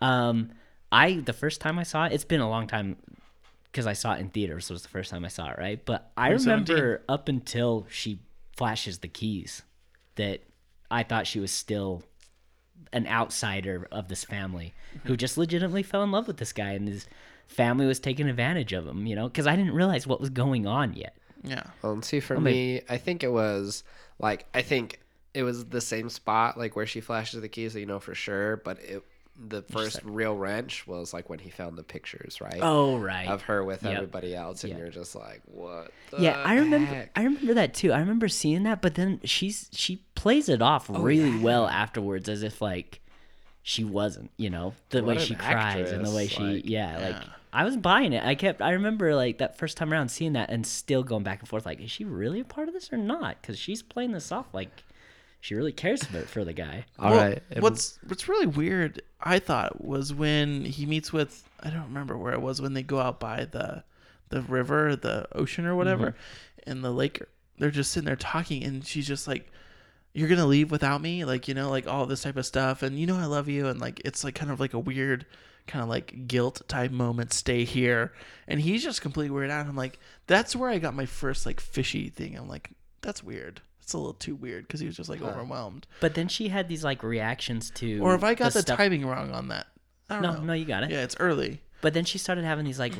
[0.00, 0.50] Um,
[0.92, 2.96] I the first time I saw it, it's been a long time
[3.72, 4.66] because I saw it in theaters.
[4.66, 5.82] So it was the first time I saw it, right?
[5.84, 6.76] But I 2017.
[6.76, 8.20] remember up until she
[8.56, 9.62] flashes the keys
[10.16, 10.40] that
[10.90, 12.02] I thought she was still
[12.92, 16.88] an outsider of this family who just legitimately fell in love with this guy and
[16.88, 17.06] his
[17.46, 20.66] family was taking advantage of him, you know, because I didn't realize what was going
[20.66, 21.16] on yet.
[21.42, 21.64] Yeah.
[21.82, 23.84] Well, and see, for oh, may- me, I think it was
[24.18, 25.00] like I think
[25.34, 28.14] it was the same spot, like where she flashes the keys, so you know for
[28.14, 28.56] sure.
[28.58, 29.02] But it,
[29.38, 32.60] the first real wrench was like when he found the pictures, right?
[32.62, 33.28] Oh, right.
[33.28, 33.92] Of her with Yep.
[33.94, 34.78] everybody else, and Yep.
[34.78, 35.90] you're just like, what?
[36.10, 36.86] The yeah, I remember.
[36.94, 37.10] heck?
[37.14, 37.92] I remember that too.
[37.92, 42.28] I remember seeing that, but then she's she plays it off Oh, really well afterwards,
[42.28, 43.00] as if like
[43.62, 44.30] she wasn't.
[44.36, 47.16] You know, the What way she cries and the way she, like, yeah, like.
[47.52, 48.22] I was buying it.
[48.22, 48.60] I kept.
[48.60, 51.64] I remember like that first time around seeing that and still going back and forth.
[51.64, 53.40] Like, is she really a part of this or not?
[53.40, 54.82] Because she's playing this off like
[55.46, 56.84] she really cares for, for the guy.
[56.98, 57.42] All Well, right.
[57.50, 62.18] and- What's what's really weird, I thought, was when he meets with I don't remember
[62.18, 63.84] where it was when they go out by the
[64.30, 66.70] the river, the ocean or whatever, mm-hmm.
[66.70, 67.22] and the lake.
[67.58, 69.48] They're just sitting there talking, and she's just like,
[70.14, 72.98] "You're gonna leave without me," like you know, like all this type of stuff, and
[72.98, 75.26] you know I love you, and like it's like kind of like a weird,
[75.68, 77.32] kind of like guilt type moment.
[77.32, 78.12] Stay here,
[78.48, 79.66] and he's just completely weirded out.
[79.68, 82.36] I'm like, that's where I got my first like fishy thing.
[82.36, 82.70] I'm like,
[83.00, 83.60] that's weird.
[83.86, 85.86] It's a little too weird because he was just like overwhelmed.
[86.00, 88.00] But then she had these like reactions to.
[88.00, 89.68] Or if I got the, stuff- timing wrong on that.
[90.10, 90.40] I don't No, know.
[90.40, 90.90] no, you got it.
[90.90, 91.60] Yeah, it's early.
[91.82, 92.94] But then she started having these like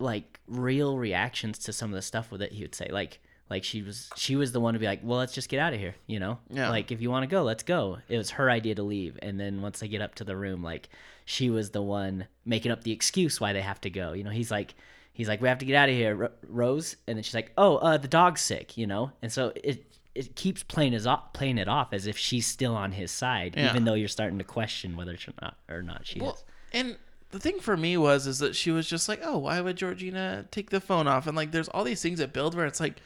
[0.00, 2.88] like real reactions to some of the stuff that he would say.
[2.90, 5.60] Like like she was she was the one to be like, Well, let's just get
[5.60, 6.38] out of here, you know?
[6.50, 6.68] Yeah.
[6.68, 7.98] Like if you want to go, let's go.
[8.08, 9.16] It was her idea to leave.
[9.22, 10.88] And then once they get up to the room, like
[11.26, 14.14] she was the one making up the excuse why they have to go.
[14.14, 14.74] You know, he's like
[15.12, 17.52] he's like, We have to get out of here, Ro- Rose and then she's like,
[17.56, 19.12] Oh, uh the dog's sick, you know?
[19.22, 19.84] And so it
[20.14, 23.54] it keeps playing as off, playing it off as if she's still on his side,
[23.56, 23.70] Yeah.
[23.70, 26.44] even though you're starting to question whether or not or not she Well, is.
[26.72, 26.96] and
[27.30, 30.46] the thing for me was is that she was just like, "Oh, why would Georgina
[30.52, 33.00] take the phone off?" And like, there's all these things that build where it's like,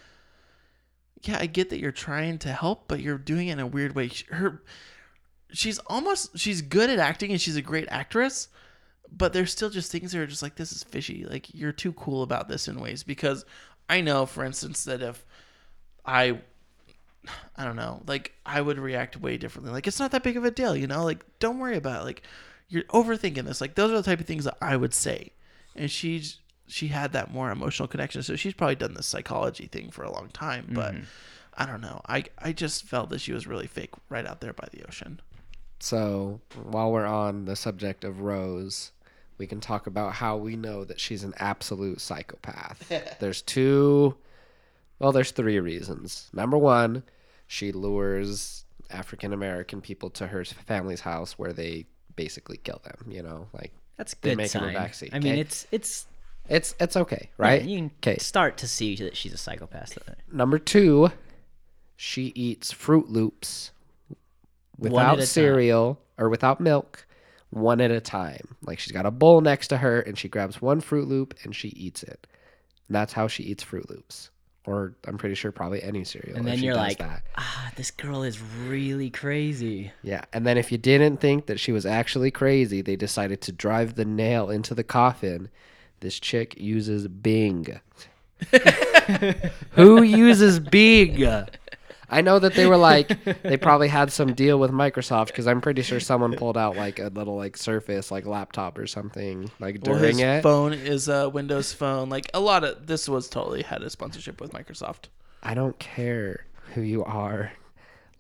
[1.23, 3.95] yeah, I get that you're trying to help, but you're doing it in a weird
[3.95, 4.11] way.
[4.31, 4.63] Her,
[5.51, 8.49] she's almost she's good at acting and she's a great actress,
[9.11, 11.25] but there's still just things that are just like this is fishy.
[11.25, 13.45] Like you're too cool about this in ways because
[13.89, 15.25] I know, for instance, that if
[16.05, 16.41] I
[17.57, 18.03] I don't know.
[18.07, 19.73] Like I would react way differently.
[19.73, 21.05] Like it's not that big of a deal, you know.
[21.05, 22.05] Like don't worry about it.
[22.05, 22.23] Like
[22.69, 23.61] you're overthinking this.
[23.61, 25.33] Like those are the type of things that I would say.
[25.75, 29.91] And she's she had that more emotional connection, so she's probably done this psychology thing
[29.91, 30.69] for a long time.
[30.71, 31.05] But mm-hmm.
[31.55, 32.01] I don't know.
[32.09, 35.21] I I just felt that she was really fake right out there by the ocean.
[35.81, 38.91] So while we're on the subject of Rose,
[39.39, 42.89] we can talk about how we know that she's an absolute psychopath.
[43.21, 44.16] there's two,
[44.99, 46.28] well, there's three reasons.
[46.32, 47.03] Number one,
[47.46, 51.86] she lures African American people to her family's house where they
[52.16, 53.11] basically kill them.
[53.11, 54.74] You know, like That's a They good make him a sign.
[54.74, 55.40] backseat, I mean, okay?
[55.40, 56.07] it's it's
[56.49, 57.62] it's it's okay, right?
[57.62, 58.18] Yeah, you can Okay.
[58.18, 59.99] start to see that she's a psychopath.
[60.32, 61.11] Number two,
[61.96, 63.72] she eats Froot Loops
[64.78, 67.07] without a cereal or without milk,
[67.51, 68.57] one at a time.
[68.62, 71.55] Like she's got a bowl next to her and she grabs one Froot Loop and
[71.55, 72.26] she eats it.
[72.88, 74.30] And that's how she eats Froot Loops.
[74.69, 76.37] Or I'm pretty sure probably any cereal.
[76.37, 77.23] And then you're like, that.
[77.39, 79.93] ah, this girl is really crazy.
[80.03, 80.25] Yeah.
[80.35, 83.95] And then if you didn't think that she was actually crazy, they decided to drive
[83.95, 85.49] the nail into the coffin.
[86.01, 87.81] This chick uses Bing.
[89.71, 91.16] Who uses Bing?
[92.11, 95.61] I know that they were like they probably had some deal with Microsoft because I'm
[95.61, 99.79] pretty sure someone pulled out like a little like Surface like laptop or something like
[99.83, 100.43] Well, during his it.
[100.43, 102.09] phone is a Windows phone.
[102.09, 105.07] Like a lot of this was totally had a sponsorship with Microsoft.
[105.43, 107.53] I don't care who you are.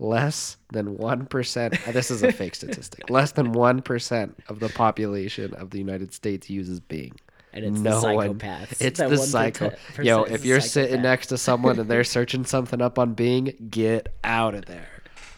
[0.00, 3.10] Less than 1%, uh, this is a fake statistic.
[3.10, 7.18] Less than 1% of the population of the United States uses Bing.
[7.52, 8.38] And it's no the one.
[8.38, 8.76] psychopaths.
[8.80, 9.70] It's That the 1% psycho.
[9.70, 13.54] percent Yo, if you're sitting next to someone and they're searching something up on Bing,
[13.70, 14.88] get out of there.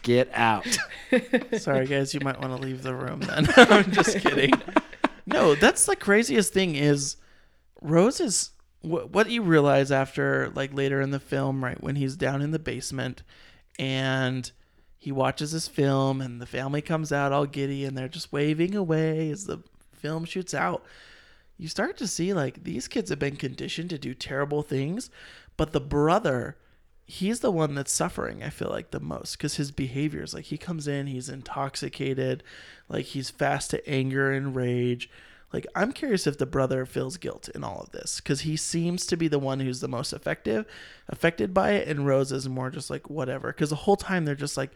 [0.03, 0.65] Get out.
[1.57, 3.47] Sorry, guys, you might want to leave the room then.
[3.55, 4.51] I'm just kidding.
[5.25, 7.17] No, that's the craziest thing is
[7.81, 8.51] Rose is
[8.81, 12.51] what, what you realize after like later in the film, right when he's down in
[12.51, 13.21] the basement
[13.79, 14.51] and
[14.97, 18.75] he watches this film and the family comes out all giddy and they're just waving
[18.75, 19.59] away as the
[19.93, 20.83] film shoots out.
[21.57, 25.09] You start to see like these kids have been conditioned to do terrible things,
[25.57, 26.57] but the brother
[27.11, 28.41] he's the one that's suffering.
[28.41, 32.41] I feel like the most because his behaviors, like he comes in, he's intoxicated,
[32.87, 35.09] like he's fast to anger and rage.
[35.51, 39.05] Like I'm curious if the brother feels guilt in all of this because he seems
[39.07, 40.65] to be the one who's the most effective,
[41.09, 43.49] affected by it, and Rose is more just like whatever.
[43.49, 44.71] Because the whole time they're just like,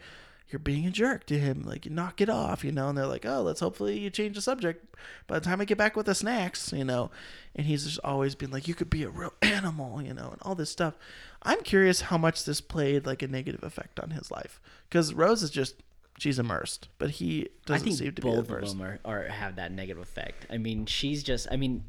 [0.50, 2.88] "You're being a jerk to him, like knock it off," you know.
[2.88, 4.94] And they're like, "Oh, let's hopefully you change the subject
[5.26, 7.10] by the time I get back with the snacks," you know.
[7.54, 10.38] And he's just always been like, "You could be a real animal," you know, and
[10.42, 10.94] all this stuff.
[11.42, 15.42] I'm curious how much this played like a negative effect on his life because Rose
[15.42, 15.76] is just
[16.18, 18.78] she's immersed, but he doesn't think seem to be both of immersed.
[18.78, 20.46] them are, have that negative effect.
[20.50, 21.46] I mean, she's just.
[21.50, 21.84] I mean,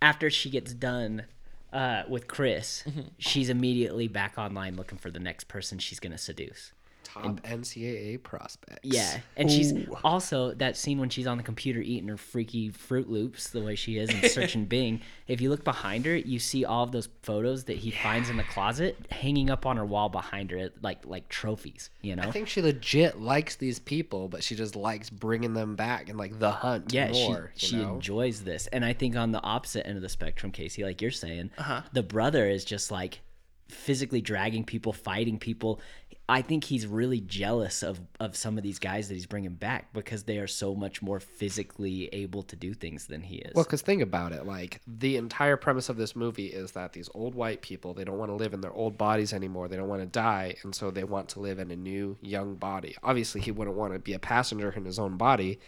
[0.00, 1.24] after she gets done
[1.72, 3.00] uh, with Chris, Mm-hmm.
[3.18, 6.72] she's immediately back online looking for the next person she's gonna seduce.
[7.06, 8.80] Top NCAA prospects.
[8.82, 13.08] Yeah, and she's also that scene when she's on the computer eating her freaky Froot
[13.08, 15.00] Loops the way she is and searching Bing.
[15.28, 18.36] If you look behind her, you see all of those photos that he finds in
[18.36, 21.90] the closet hanging up on her wall behind her, like like trophies.
[22.02, 22.24] You know?
[22.24, 26.18] I think she legit likes these people, but she just likes bringing them back and
[26.18, 27.52] like the hunt yeah, more.
[27.54, 27.94] she she know?
[27.94, 31.10] enjoys this, and I think on the opposite end of the spectrum, Casey, like you're
[31.12, 31.82] saying, uh-huh.
[31.92, 33.20] the brother is just like
[33.68, 35.80] physically dragging people, fighting people.
[36.28, 39.92] I think he's really jealous of of some of these guys that he's bringing back
[39.92, 43.54] because they are so much more physically able to do things than he is.
[43.54, 44.44] Well, because think about it.
[44.44, 48.18] Like, the entire premise of this movie is that these old white people, they don't
[48.18, 49.68] want to live in their old bodies anymore.
[49.68, 50.56] They don't want to die.
[50.64, 52.96] And so they want to live in a new, young body.
[53.02, 55.60] Obviously, he wouldn't want to be a passenger in his own body,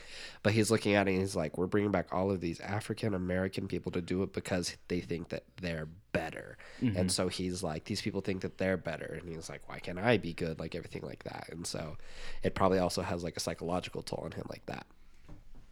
[0.43, 3.15] but he's looking at it and he's like, we're bringing back all of these African
[3.15, 6.57] American people to do it because they think that they're better.
[6.81, 7.09] And mm-hmm.
[7.09, 9.19] so he's like, these people think that they're better.
[9.21, 10.59] And he's like, why can't I be good?
[10.59, 11.49] Like, everything like that.
[11.51, 11.97] And so
[12.43, 14.87] it probably also has like a psychological toll on him like that.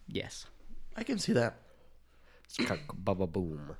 [0.08, 0.46] yes,
[0.96, 1.58] I can see that.
[2.44, 3.76] It's kind of bubba boom.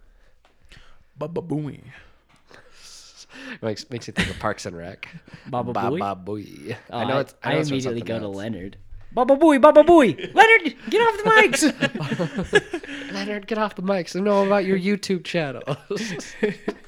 [1.19, 1.81] Baba booey.
[3.63, 5.09] Makes makes you think of Parks and Rec.
[5.49, 5.99] Baba Booey?
[5.99, 6.77] Baba Booey.
[6.91, 7.35] Oh, I know it's.
[7.43, 8.29] I, know it's immediately something go to.
[8.29, 8.79] Leonard.
[9.17, 13.13] Baba Booey, Baba Booey, Leonard, get off the mics.
[13.15, 14.15] Leonard, get off the mics.
[14.15, 15.63] I know about your YouTube channel.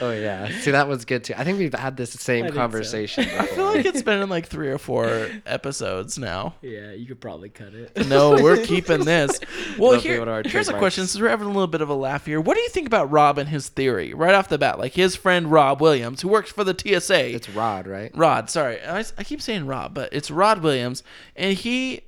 [0.00, 1.34] oh yeah, see that was good too.
[1.36, 2.60] I think we've had this same think so.
[2.60, 3.24] conversation.
[3.24, 6.54] I feel like it's been in like three or four episodes now.
[6.62, 8.06] yeah, you could probably cut it.
[8.06, 9.40] No, we're keeping this.
[9.78, 11.06] Well, That'll here, one of here's a question.
[11.06, 13.10] Since we're having a little bit of a laugh here, what do you think about
[13.10, 14.78] Rob and his theory right off the bat?
[14.78, 17.34] Like his friend Rob Williams, who works for the TSA.
[17.34, 18.10] it's Rod, right?
[18.14, 21.02] Rod, sorry, I, I keep saying Rob, but it's Rod Williams,
[21.36, 22.02] and he,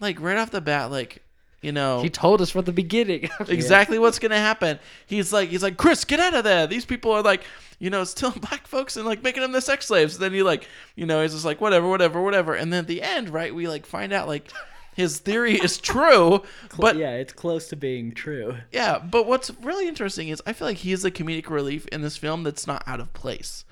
[0.00, 1.22] like right off the bat, like
[1.64, 3.30] you know, He told us from the beginning.
[3.48, 4.78] exactly what's gonna happen.
[5.06, 6.66] He's like, he's like, Chris, get out of there.
[6.66, 7.42] These people are like,
[7.78, 10.18] you know, stealing black folks and like making them the sex slaves.
[10.18, 12.54] then he like, you know, he's just like, whatever, whatever, whatever.
[12.54, 14.50] And then at the end, right, we like find out like
[14.94, 16.42] his theory is true,
[16.78, 18.56] but yeah, it's close to being true.
[18.70, 22.02] yeah, but what's really interesting is I feel like he's is a comedic relief in
[22.02, 23.64] this film that's not out of place.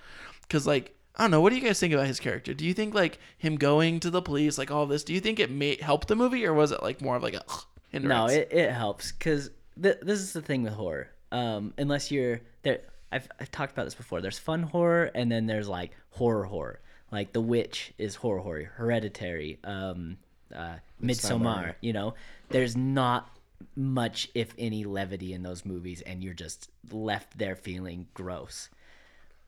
[0.48, 2.54] Cause like I don't know, what do you guys think about his character?
[2.54, 5.38] Do you think like him going to the police, like all this, do you think
[5.38, 8.26] it may help the movie, or was it like more of like a ugh, No,
[8.26, 11.08] it, it helps because th- this is the thing with horror.
[11.30, 12.80] Um, unless you're there,
[13.10, 14.20] I've, I've talked about this before.
[14.20, 16.80] There's fun horror, and then there's like horror horror.
[17.10, 18.72] Like The Witch is horror horror.
[18.76, 20.16] Hereditary, um,
[20.54, 21.74] uh, Midsommar.
[21.80, 22.14] You know,
[22.48, 23.28] there's not
[23.76, 28.70] much, if any, levity in those movies, and you're just left there feeling gross.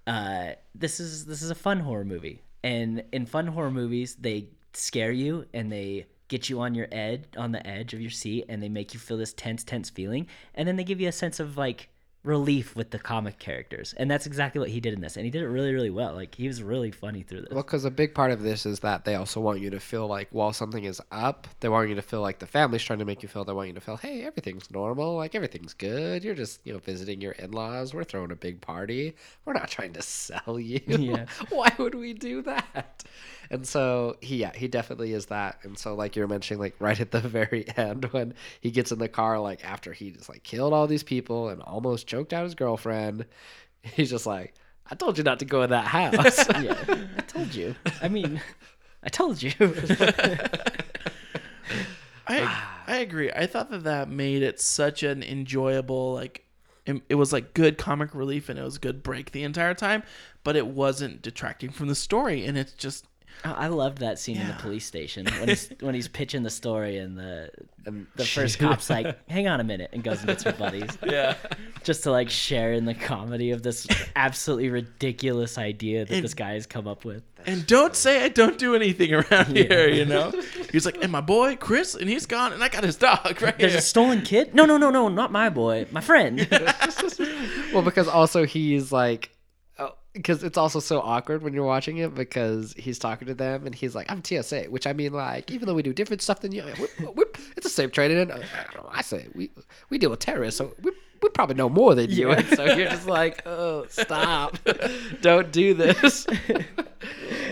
[0.07, 4.49] Uh, this is this is a fun horror movie, and in fun horror movies, they
[4.74, 8.47] scare you and they get you on your edge, on the edge of your seat,
[8.49, 11.12] and they make you feel this tense, tense feeling, and then they give you a
[11.12, 11.89] sense of like
[12.25, 15.31] relief with the comic characters, and that's exactly what he did in this, and he
[15.31, 16.14] did it really, really well.
[16.14, 17.51] Like he was really funny through this.
[17.53, 20.07] Well, because a big part of this is that they also want you to feel
[20.07, 23.05] like while something is up, they want you to feel like the family's trying to
[23.05, 23.45] make you feel.
[23.45, 26.25] They want you to feel, hey, everything's normal, like everything's good.
[26.25, 27.95] You're just, you know, visiting your in-laws.
[27.95, 29.14] We're throwing a big party.
[29.45, 30.81] We're not trying to sell you.
[31.05, 31.27] Yeah.
[31.51, 33.05] Why would we do that?
[33.51, 35.59] And so he, yeah, he definitely is that.
[35.62, 38.99] And so, like you're mentioning, like right at the very end when he gets in
[38.99, 42.45] the car, like after he just like killed all these people and almost choked out
[42.45, 43.27] his girlfriend,
[43.83, 44.55] he's just like.
[44.91, 46.47] I told you not to go in that house.
[46.62, 46.77] yeah,
[47.17, 47.75] I told you.
[48.03, 48.39] I mean,
[49.03, 49.51] I told you.
[52.27, 53.31] I I agree.
[53.33, 56.45] I thought that that made it such an enjoyable like
[56.85, 60.03] it, it was like good comic relief and it was good break the entire time,
[60.43, 63.07] but it wasn't detracting from the story and it's just
[63.45, 66.43] Oh, I I loved that scene in the police station when he's when he's pitching
[66.43, 67.51] the story and the
[67.87, 70.91] And the first cop's like, "Hang on a minute," and goes and gets her buddies
[71.07, 71.37] yeah.
[71.82, 76.35] just to like share in the comedy of this absolutely ridiculous idea that And- this
[76.35, 77.22] guy has come up with.
[77.47, 80.32] And don't say I don't do anything around here, you know?
[80.72, 83.59] He's like, and my boy, Chris, and he's gone, and I got his dog right
[83.59, 83.80] There's here.
[83.80, 84.55] a stolen kid?
[84.55, 86.49] No, no, no, no, not my boy, my friend.
[87.74, 89.30] well, because also he's like,
[90.15, 93.75] because it's also so awkward when you're watching it because he's talking to them and
[93.75, 96.53] he's like, "I'm TSA," which I mean, like, even though we do different stuff than
[96.53, 97.25] you, we, we,
[97.57, 98.19] it's the same training.
[98.19, 98.39] And I,
[98.75, 99.51] know, I say we
[99.91, 102.31] we deal with terrorists, so we we probably know more than you.
[102.31, 104.57] And so you're just like, "Oh, stop!
[105.21, 106.27] don't do this."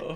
[0.00, 0.14] Oh.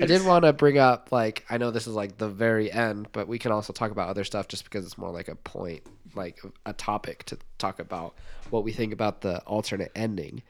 [0.00, 3.08] I did want to bring up, like, I know this is like the very end,
[3.12, 5.82] but we can also talk about other stuff just because it's more like a point,
[6.14, 8.14] like a topic to talk about
[8.50, 10.42] what we think about the alternate ending.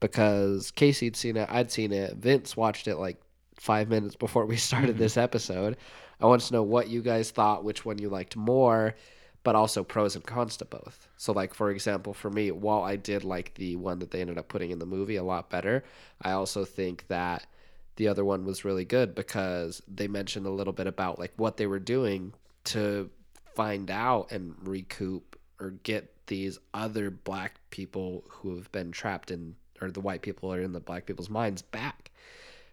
[0.00, 3.20] Because Casey'd seen it, I'd seen it, Vince watched it like
[3.56, 4.98] five minutes before we started mm-hmm.
[4.98, 5.76] this episode.
[6.20, 8.94] I want to know what you guys thought, which one you liked more,
[9.44, 11.08] but also pros and cons to both.
[11.16, 14.38] So, like for example, for me, while I did like the one that they ended
[14.38, 15.84] up putting in the movie a lot better,
[16.22, 17.46] I also think that
[17.96, 21.56] the other one was really good because they mentioned a little bit about like what
[21.56, 22.32] they were doing
[22.64, 23.10] to
[23.54, 29.56] find out and recoup or get these other black people who have been trapped in
[29.80, 32.10] or the white people are in the black people's minds back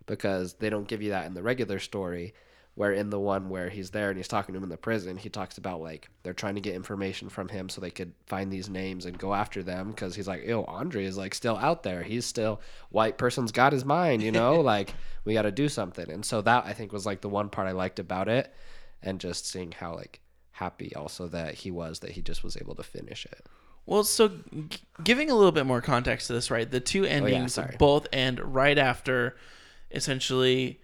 [0.06, 2.34] because they don't give you that in the regular story
[2.76, 5.18] where in the one where he's there and he's talking to him in the prison
[5.18, 8.52] he talks about like they're trying to get information from him so they could find
[8.52, 11.84] these names and go after them because he's like yo andre is like still out
[11.84, 12.04] there.
[12.04, 14.62] He's still white person's got his mind you know?
[14.76, 14.94] Like
[15.24, 16.10] we got to do something.
[16.10, 18.54] And so that i think was like the one part i liked about it
[19.02, 20.20] and just seeing how like
[20.52, 23.46] happy also that he was that he just was able to finish it
[23.86, 26.70] Well, so g- giving a little bit more context to this, right?
[26.70, 27.76] The two oh, endings sorry.
[27.78, 29.36] both end right after
[29.92, 30.80] essentially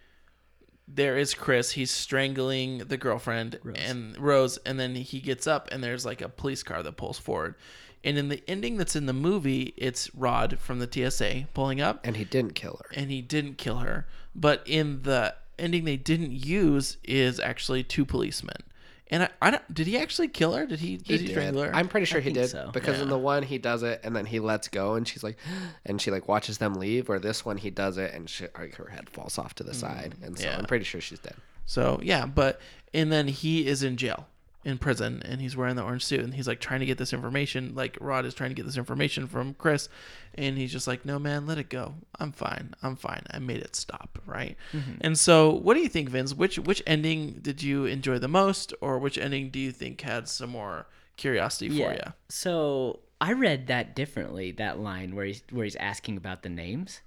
[0.88, 5.84] there is Chris, he's strangling the girlfriend and Rose and then he gets up and
[5.84, 7.56] there's like a police car that pulls forward.
[8.04, 12.02] And in the ending that's in the movie, it's Rod from the TSA pulling up
[12.04, 14.08] and he didn't kill her and he didn't kill her.
[14.36, 18.64] But in the ending they didn't use is actually two policemen.
[19.12, 20.66] And I, I don't, did he actually kill her?
[20.66, 20.96] Did he?
[20.98, 21.34] Did he, did.
[21.34, 21.76] strangle her?
[21.76, 22.70] I'm pretty sure he did so.
[22.74, 25.38] because in the one he does it and then he lets go and she's like,
[25.86, 27.10] and she like watches them leave.
[27.10, 29.74] Or this one he does it and she, like, her head falls off to the
[29.74, 30.58] side, and so Mm, yeah.
[30.58, 31.36] I'm pretty sure she's dead.
[31.66, 32.60] So yeah, but
[32.94, 34.28] and then he is in jail,
[34.64, 37.14] in prison, and he's wearing the orange suit, and he's like trying to get this
[37.14, 37.74] information.
[37.74, 39.90] Like Rod is trying to get this information from Chris,
[40.36, 41.96] and he's just like, "No, man, let it go.
[42.20, 42.76] I'm fine.
[42.84, 43.24] I'm fine.
[43.32, 44.56] I made it stop." Right.
[45.02, 46.34] And so, what do you think, Vince?
[46.34, 50.28] Which which ending did you enjoy the most, or which ending do you think had
[50.28, 50.86] some more
[51.18, 52.14] curiosity for you?
[52.30, 54.52] So I read that differently.
[54.52, 57.02] That line where he's where he's asking about the names.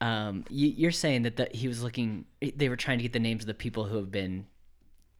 [0.00, 2.26] Um, you, you're saying that the, he was looking.
[2.40, 4.46] They were trying to get the names of the people who have been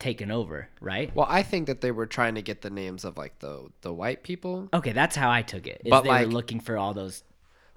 [0.03, 1.15] taken over, right?
[1.15, 3.93] Well, I think that they were trying to get the names of like the the
[3.93, 4.69] white people.
[4.75, 5.83] Okay, that's how I took it.
[5.85, 7.23] Is But, they like- were looking for all those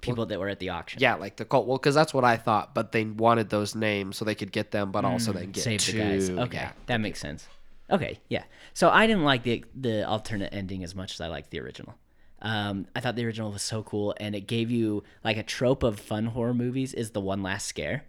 [0.00, 1.00] people that were at the auction.
[1.00, 1.66] Yeah, like the cult.
[1.66, 2.74] Well, because that's what I thought.
[2.74, 5.86] But they wanted those names so they could get them, but also then get save
[5.86, 6.28] the guys.
[6.30, 6.72] Okay, yeah.
[6.86, 7.48] that makes sense.
[7.90, 8.44] Okay, yeah.
[8.74, 11.94] So I didn't like the the alternate ending as much as I liked the original.
[12.42, 15.82] Um, I thought the original was so cool, and it gave you like a trope
[15.82, 18.04] of fun horror movies is the one last scare.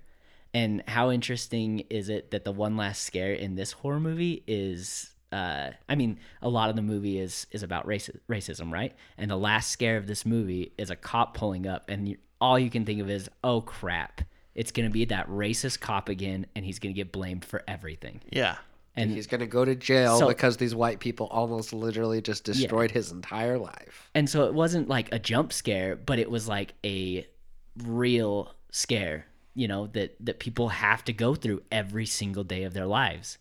[0.57, 5.11] And how interesting is it that the one last scare in this horror movie is?
[5.31, 8.95] Uh, I mean, a lot of the movie is is about race, racism, right?
[9.19, 12.57] And the last scare of this movie is a cop pulling up, and you, all
[12.57, 14.21] you can think of is, "Oh crap!
[14.55, 18.55] It's gonna be that racist cop again, and he's gonna get blamed for everything." Yeah.
[18.95, 22.89] And He's gonna go to jail So- because these white people almost literally just destroyed
[22.89, 24.09] his entire life.
[24.15, 27.27] and so it wasn't like a jump scare but it was like a
[27.83, 29.27] real scare
[29.57, 33.37] you know that that people have to go through every single day of their lives.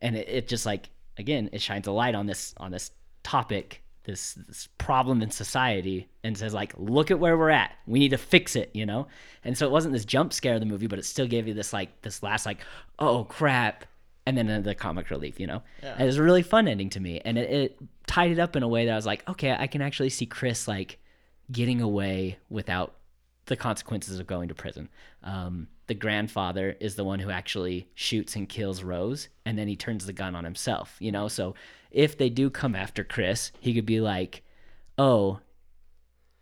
[0.00, 2.90] And it, it just like again it shines a light on this on this
[3.22, 7.72] topic this this problem in society and says like look at where we're at.
[7.86, 9.08] We need to fix it you know?
[9.44, 11.54] And so it wasn't this jump scare of the movie but it still gave you
[11.54, 12.58] this like this last like
[12.98, 13.84] oh crap
[14.28, 15.62] and then the comic relief, you know.
[15.92, 18.56] And it was a really fun ending to me, and it, it tied it up
[18.56, 20.98] in a way that I was like, okay, I can actually see Chris like
[21.50, 22.97] getting away without
[23.48, 24.88] the consequences of going to prison.
[25.22, 29.76] Um, the grandfather is the one who actually shoots and kills Rose, and then he
[29.76, 31.28] turns the gun on himself, you know.
[31.28, 31.54] So
[31.90, 34.42] if they do come after Chris, he could be like,
[34.96, 35.40] oh,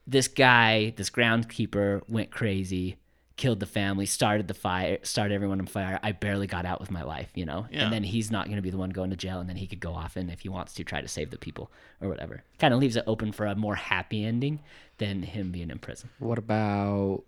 [0.07, 2.96] this guy, this groundskeeper went crazy,
[3.37, 6.01] killed the family, started the fire, started everyone on fire.
[6.03, 7.66] I barely got out with my life, you know?
[7.70, 7.84] Yeah.
[7.84, 9.66] And then he's not going to be the one going to jail, and then he
[9.66, 11.70] could go off and if he wants to try to save the people
[12.01, 12.43] or whatever.
[12.59, 14.61] Kind of leaves it open for a more happy ending
[14.99, 16.09] than him being in prison.
[16.18, 17.24] What about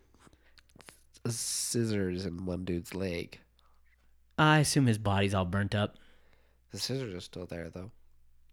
[1.27, 3.39] scissors in one dude's leg?
[4.39, 5.97] I assume his body's all burnt up.
[6.71, 7.91] The scissors are still there though.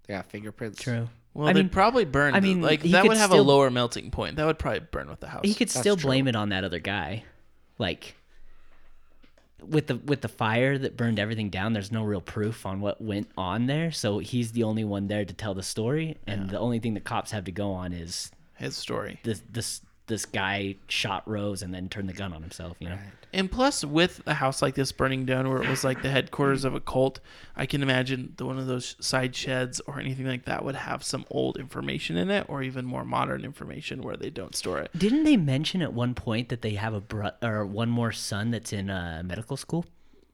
[0.07, 0.81] They got fingerprints.
[0.81, 1.09] True.
[1.33, 2.33] Well, I they'd mean- probably burn.
[2.33, 4.35] I the- mean, like that would have a lower melting point.
[4.37, 5.41] That would probably burn with the house.
[5.43, 6.07] He could That's still true.
[6.09, 7.23] blame it on that other guy.
[7.77, 8.15] Like
[9.61, 13.01] with the with the fire that burned everything down, there's no real proof on what
[13.01, 13.91] went on there.
[13.91, 16.99] So he's the only one there to tell the story, and the only thing the
[16.99, 19.19] cops have to go on is His story.
[19.23, 22.77] this this this guy shot Rose and then turned the gun on himself.
[22.79, 22.97] You know,
[23.33, 26.63] And plus, with a house like this burning down, where it was like the headquarters
[26.63, 27.19] of a cult,
[27.55, 31.03] I can imagine the, one of those side sheds or anything like that would have
[31.03, 34.91] some old information in it, or even more modern information where they don't store it.
[34.97, 38.51] didn't they mention at one point that they have a bro- or one more son
[38.51, 39.85] that's in uh, medical school?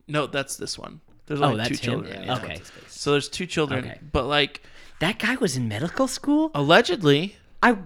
[0.08, 1.00] No, that's this one.
[1.28, 2.04] There's Oh, only that's two him?
[2.04, 2.24] children.
[2.26, 2.62] Yeah, okay.
[2.90, 4.00] So there's two children, Okay.
[4.12, 4.62] but like
[5.00, 6.52] That guy was in medical school.
[6.54, 7.78] allegedly, I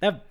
[0.00, 0.26] that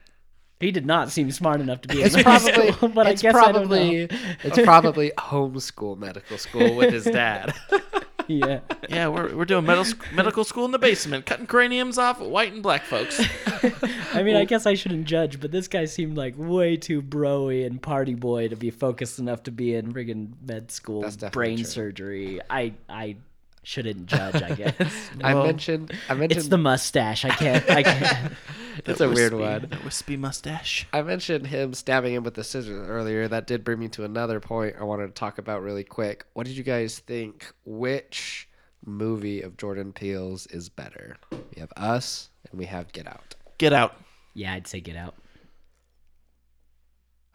[0.60, 2.02] he did not seem smart enough to be.
[2.02, 4.18] In It's medical probably, school, but it's I guess I don't probably, know.
[4.44, 7.54] it's probably homeschool medical school with his dad.
[8.28, 8.62] Yeah.
[8.90, 12.64] yeah, we're, we're doing medical medical school in the basement, cutting craniums off white and
[12.64, 13.24] black folks.
[14.16, 17.68] I mean, I guess I shouldn't judge, but this guy seemed like way too broy
[17.68, 21.66] and party boy to be focused enough to be in friggin' med school, brain true.
[21.66, 22.42] surgery.
[22.50, 23.18] I I
[23.66, 24.42] shouldn't judge.
[24.42, 24.76] I guess
[25.24, 27.26] I Well, mentioned, I mentioned, it's the mustache.
[27.26, 27.70] I can't.
[27.70, 28.34] I can't.
[28.86, 29.68] it's That a weird one.
[29.70, 30.88] That wispy mustache.
[30.94, 33.28] I mentioned him stabbing him with the scissors earlier.
[33.28, 36.26] That did bring me to another point I wanted to talk about really quick.
[36.34, 37.52] What did you guys think?
[37.66, 38.48] Which
[38.86, 41.18] movie of Jordan Peele's is better?
[41.32, 43.36] We have Us and we have Get Out.
[43.58, 43.96] Get out.
[44.34, 45.16] Yeah, I'd say get out.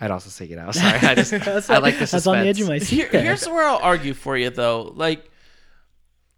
[0.03, 0.75] I'd also say Get Out.
[0.75, 1.33] Sorry, I just
[1.71, 2.13] I like the I suspense.
[2.13, 2.97] was on the edge of my seat.
[2.97, 3.23] Here, there.
[3.23, 4.93] here's where I'll argue for you though.
[4.95, 5.30] Like,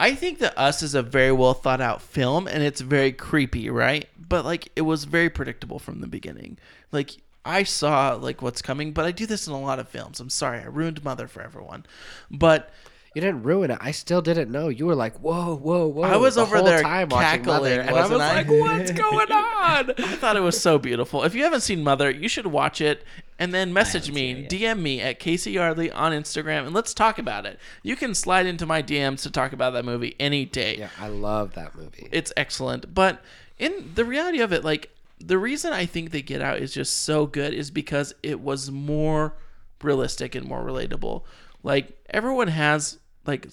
[0.03, 3.71] I think that Us is a very well thought out film, and it's very creepy,
[3.71, 4.09] right?
[4.19, 6.59] But like, it was very predictable from the beginning.
[6.91, 10.19] Like, I saw like what's coming, but I do this in a lot of films.
[10.19, 11.87] I'm sorry, I ruined Mother for everyone,
[12.33, 12.71] but
[13.15, 13.79] You didn't ruin it.
[13.81, 14.69] I still didn't know.
[14.69, 16.03] You were like, whoa, whoa, whoa.
[16.03, 18.35] I was the over whole there time watching Mother, cackling, and I was I?
[18.35, 19.91] like, what's going on?
[19.99, 21.23] I thought it was so beautiful.
[21.23, 23.05] If you haven't seen Mother, you should watch it
[23.39, 27.45] and then message me, DM me at Casey Yardley on Instagram, and let's talk about
[27.45, 27.59] it.
[27.83, 30.79] You can slide into my DMs to talk about that movie any day.
[30.79, 32.09] Yeah, I love that movie.
[32.13, 32.95] It's excellent.
[32.95, 33.21] But
[33.59, 36.99] in the reality of it, like the reason I think they Get Out is just
[36.99, 39.35] so good is because it was more
[39.83, 41.25] realistic and more relatable.
[41.63, 43.47] Like everyone has like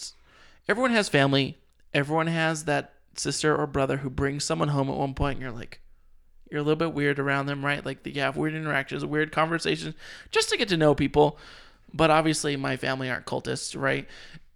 [0.68, 1.58] everyone has family.
[1.94, 5.52] Everyone has that sister or brother who brings someone home at one point and you're
[5.52, 5.82] like
[6.50, 7.86] you're a little bit weird around them, right?
[7.86, 9.96] Like you have weird interactions, weird conversations,
[10.32, 11.38] just to get to know people.
[11.94, 14.08] But obviously, my family aren't cultists, right?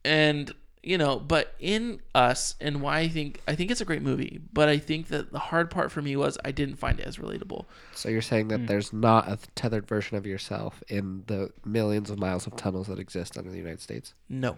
[0.04, 0.54] And
[0.84, 4.42] you know, but in us, and why I think I think it's a great movie.
[4.52, 7.18] But I think that the hard part for me was I didn't find it as
[7.18, 7.66] relatable.
[7.94, 8.66] So you're saying that hmm.
[8.66, 13.00] there's not a tethered version of yourself in the millions of miles of tunnels that
[13.00, 14.14] exist under the United States?
[14.28, 14.58] No,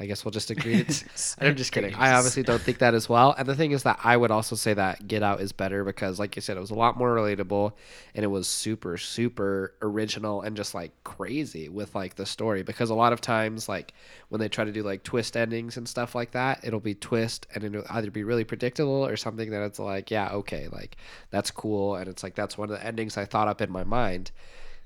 [0.00, 0.74] I guess we'll just agree.
[0.74, 1.94] It's, I'm just kidding.
[1.94, 3.34] I obviously don't think that as well.
[3.36, 6.18] And the thing is that I would also say that Get Out is better because,
[6.18, 7.72] like you said, it was a lot more relatable
[8.14, 12.62] and it was super, super original and just like crazy with like the story.
[12.62, 13.94] Because a lot of times, like
[14.28, 17.46] when they try to do like twist endings and stuff like that, it'll be twist
[17.54, 20.96] and it'll either be really predictable or something that it's like, yeah, okay, like
[21.30, 21.96] that's cool.
[21.96, 24.30] And it's like, that's one of the endings I thought up in my mind.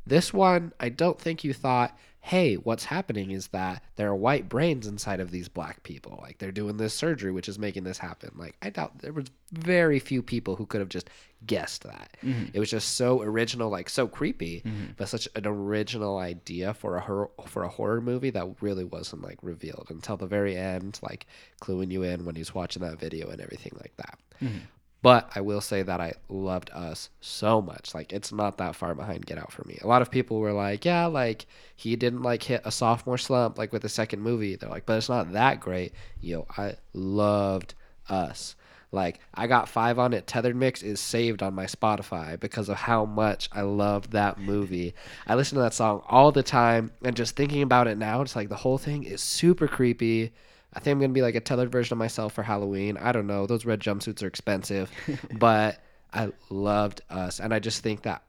[0.07, 1.97] This one, I don't think you thought,
[2.29, 6.19] hey, what's happening is that there are white brains inside of these black people.
[6.21, 8.33] Like they're doing this surgery, which is making this happen.
[8.37, 11.09] Like I doubt there was very few people who could have just
[11.47, 12.19] guessed that.
[12.23, 12.51] Mm-hmm.
[12.53, 14.93] It was just so original, like so creepy, mm-hmm.
[14.99, 19.23] but such an original idea for a horror for a horror movie that really wasn't
[19.23, 21.25] like revealed until the very end, like
[21.63, 24.19] cluing you in when he's watching that video and everything like that.
[24.43, 24.59] Mm-hmm.
[25.01, 27.95] But I will say that I loved Us so much.
[27.95, 29.79] Like it's not that far behind Get Out for me.
[29.83, 31.47] A lot of people were like, "Yeah, like
[31.77, 34.99] he didn't like hit a sophomore slump like with the second movie." They're like, "But
[34.99, 37.75] it's not that great." Yo, I loved
[38.09, 38.57] Us.
[38.91, 40.27] Like I got five on it.
[40.27, 44.95] Tethered Mix is saved on my Spotify because of how much I loved that movie.
[45.27, 48.35] I listen to that song all the time, and just thinking about it now, it's
[48.35, 50.33] like the whole thing is super creepy.
[50.75, 52.97] I think I'm gonna be like a tethered version of myself for Halloween.
[52.99, 53.47] I don't know.
[53.47, 54.91] Those red jumpsuits are expensive,
[55.39, 58.23] but I loved us, and I just think that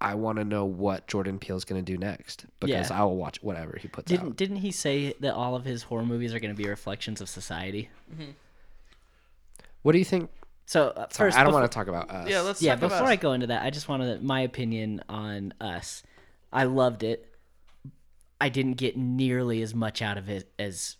[0.00, 3.00] I want to know what Jordan Peele's gonna do next because Yeah.
[3.00, 4.36] I will watch whatever he puts Didn't out.
[4.36, 7.28] didn't he say that all of his horror movies are going to be reflections of
[7.30, 7.88] society?
[9.82, 10.30] What do you think?
[10.66, 12.28] So uh, Sorry, first, I don't before- want to talk about us.
[12.28, 15.02] yeah, let's yeah, talk before about I go into that, I just wanted my opinion
[15.08, 16.02] on us.
[16.52, 17.32] I loved it.
[18.40, 20.96] I didn't get nearly as much out of it as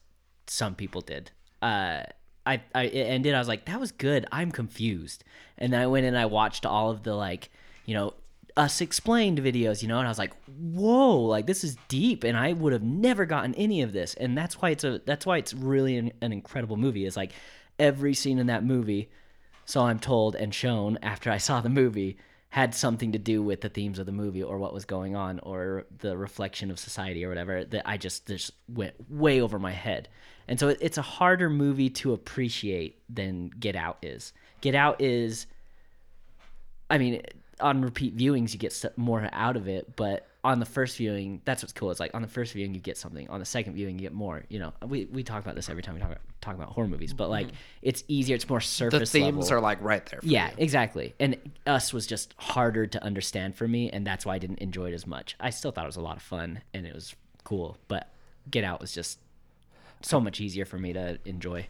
[0.46, 1.30] some people did.
[1.62, 2.02] Uh,
[2.44, 3.34] I, I it ended.
[3.34, 4.26] I was like, that was good.
[4.30, 5.24] I'm confused.
[5.58, 7.50] And then I went and I watched all of the like,
[7.86, 8.14] you know,
[8.56, 12.36] us explained videos, you know, and I was like, whoa, like this is deep, and
[12.36, 14.14] I would have never gotten any of this.
[14.14, 17.04] And that's why it's a that's why it's really an, an incredible movie.
[17.04, 17.32] Is like
[17.78, 19.10] every scene in that movie
[19.66, 22.16] so I'm told and shown after I saw the movie
[22.48, 25.40] had something to do with the themes of the movie or what was going on
[25.40, 29.72] or the reflection of society or whatever that I just just went way over my
[29.72, 30.08] head.
[30.48, 34.32] And so it's a harder movie to appreciate than Get Out is.
[34.60, 35.46] Get Out is
[36.88, 37.22] I mean,
[37.60, 41.62] on repeat viewings you get more out of it, but on the first viewing, that's
[41.62, 41.90] what's cool.
[41.90, 44.12] It's like on the first viewing you get something, on the second viewing you get
[44.12, 44.44] more.
[44.48, 46.86] You know, we we talk about this every time we talk about talk about horror
[46.86, 47.56] movies, but like mm-hmm.
[47.82, 49.10] it's easier, it's more surface.
[49.10, 49.54] The themes level.
[49.54, 50.20] are like right there.
[50.20, 50.54] For Yeah, you.
[50.58, 51.14] exactly.
[51.18, 51.36] And
[51.66, 54.94] Us was just harder to understand for me, and that's why I didn't enjoy it
[54.94, 55.34] as much.
[55.40, 58.12] I still thought it was a lot of fun and it was cool, but
[58.48, 59.18] Get Out was just
[60.02, 61.66] so much easier for me to enjoy.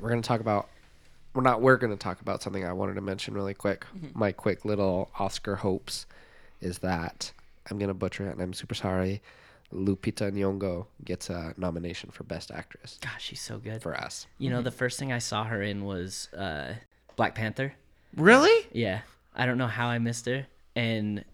[0.00, 0.68] we're gonna talk about
[1.34, 3.86] we're not we're gonna talk about something I wanted to mention really quick.
[4.14, 6.06] My quick little Oscar hopes
[6.60, 7.32] is that
[7.70, 9.22] I'm gonna butcher it and I'm super sorry.
[9.72, 13.80] Lupita Nyong'o gets a nomination for Best Actress Gosh, she's so good.
[13.80, 14.26] for us.
[14.38, 16.74] You know, the first thing I saw her in was uh,
[17.14, 17.74] Black Panther.
[18.16, 18.66] Really?
[18.72, 19.02] Yeah,
[19.36, 21.24] I don't know how I missed her, and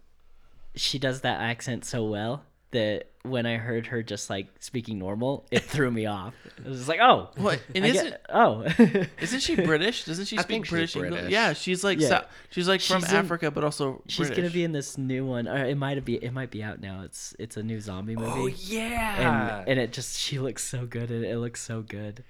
[0.74, 2.42] she does that accent so well
[2.72, 6.34] that when I heard her just like speaking normal, it threw me off.
[6.58, 7.60] It was just like, oh, What?
[7.74, 8.62] And I isn't get, oh,
[9.20, 10.04] isn't she British?
[10.04, 10.96] Doesn't she I speak she's British?
[10.96, 11.30] English?
[11.30, 12.08] Yeah, she's like Yeah.
[12.20, 14.36] Sou- she's like from She's in- Africa, but also she's British.
[14.36, 17.02] gonna be in this new one, or it might be it might be out now.
[17.02, 18.32] It's it's a new zombie oh, movie.
[18.40, 22.24] Oh yeah, And, and it just she looks so good and it looks so good.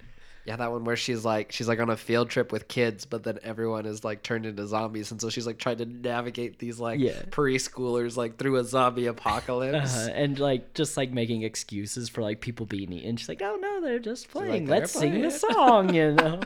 [0.47, 3.23] Yeah, that one where she's like she's like on a field trip with kids, but
[3.23, 6.79] then everyone is like turned into zombies, and so she's like trying to navigate these
[6.79, 7.21] like Yeah.
[7.29, 9.95] preschoolers like through a zombie apocalypse.
[10.07, 13.17] Uh, and like just like making excuses for like people being eaten.
[13.17, 14.65] She's like, oh no, they're just playing.
[14.65, 16.39] "They're Let's sing the playing." song, you know.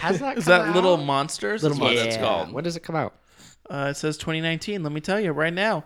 [0.00, 0.96] Has that Is come that Little?
[0.96, 1.62] Monsters?
[1.62, 2.20] Little is what it's Monsters.
[2.22, 2.52] called.
[2.52, 3.14] When does it come out?
[3.70, 4.82] Uh, it says 2019.
[4.82, 5.84] Let me tell you right now.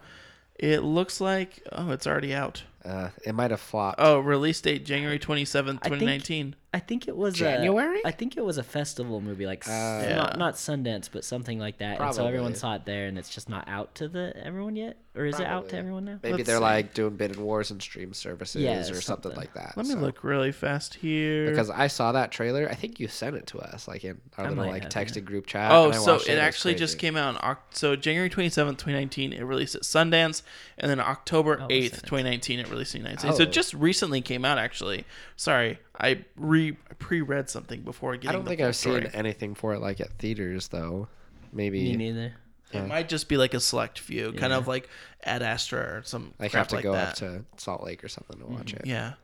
[0.59, 2.63] It looks like oh, it's already out.
[2.85, 3.97] Uh, it might have flopped.
[4.01, 6.55] Oh, release date January 27th, I think- 2019.
[6.75, 8.03] I think it was January?
[8.05, 10.17] A, I think it was a festival movie, like s- Uh, Yeah.
[10.17, 11.99] not not Sundance, but something like that.
[11.99, 14.99] And so everyone saw it there, and it's just not out to the everyone yet,
[15.17, 16.19] or is it out to everyone now?
[16.23, 16.63] Maybe Let's they're see.
[16.63, 19.35] like doing bid and wars and stream services Yeah, or something, something.
[19.35, 19.79] like that.
[19.79, 21.49] Let me look really fast here.
[21.49, 22.69] because I saw that trailer.
[22.71, 24.93] I think you sent it to us, like in our I little might like have,
[24.93, 25.73] texted group chat.
[25.73, 28.29] Oh, and I so watched it was actually just came out on Oc- so January
[28.29, 29.33] 27th, 2019.
[29.33, 30.43] It released at Sundance,
[30.77, 32.03] and then October Oh, 8th, Sundance.
[32.03, 33.39] 2019, it released in the United States.
[33.39, 33.47] So Oh.
[33.49, 34.59] it just recently came out.
[34.59, 38.31] Actually, sorry, I re pre-read something before getting.
[38.31, 39.03] I don't the think I've story.
[39.03, 41.09] seen anything for it like at theaters though.
[41.53, 42.35] Maybe Me neither.
[42.73, 44.89] It might just be like a select few, kind of like
[45.25, 47.09] Ad Astra or some like crap have to like go that.
[47.09, 48.83] up to Salt Lake or something to watch it.
[48.85, 49.15] yeah.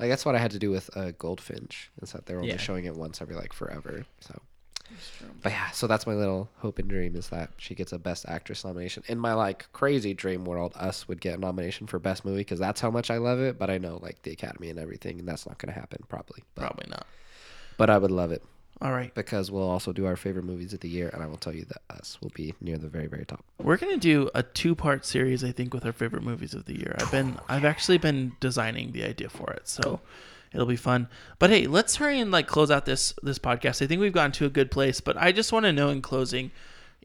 [0.00, 1.90] Like that's what I had to do with uh, Goldfinch.
[2.02, 2.56] Is that they're only Yeah.
[2.56, 4.04] showing it once every like forever.
[4.20, 4.40] So,
[5.42, 8.24] but yeah, so that's my little hope and dream is that she gets a Best
[8.28, 9.02] Actress nomination.
[9.08, 12.58] In my like crazy dream world, Us would get a nomination for Best Movie because
[12.58, 13.58] that's how much I love it.
[13.58, 16.42] But I know like the Academy and everything, and that's not going to happen probably.
[16.54, 17.06] But, Probably not.
[17.76, 18.42] but I would love it
[18.82, 19.14] All right.
[19.14, 21.64] because we'll also do our favorite movies of the year, and I will tell you
[21.66, 23.44] that Us will be near the very very top.
[23.58, 26.96] We're gonna do a two-part series, I think, with our favorite movies of the year.
[26.98, 30.00] I've been, I've actually been designing the idea for it, so
[30.52, 31.08] it'll be fun.
[31.38, 33.82] But hey, let's hurry and like close out this this podcast.
[33.82, 36.02] I think we've gotten to a good place, but I just want to know in
[36.02, 36.50] closing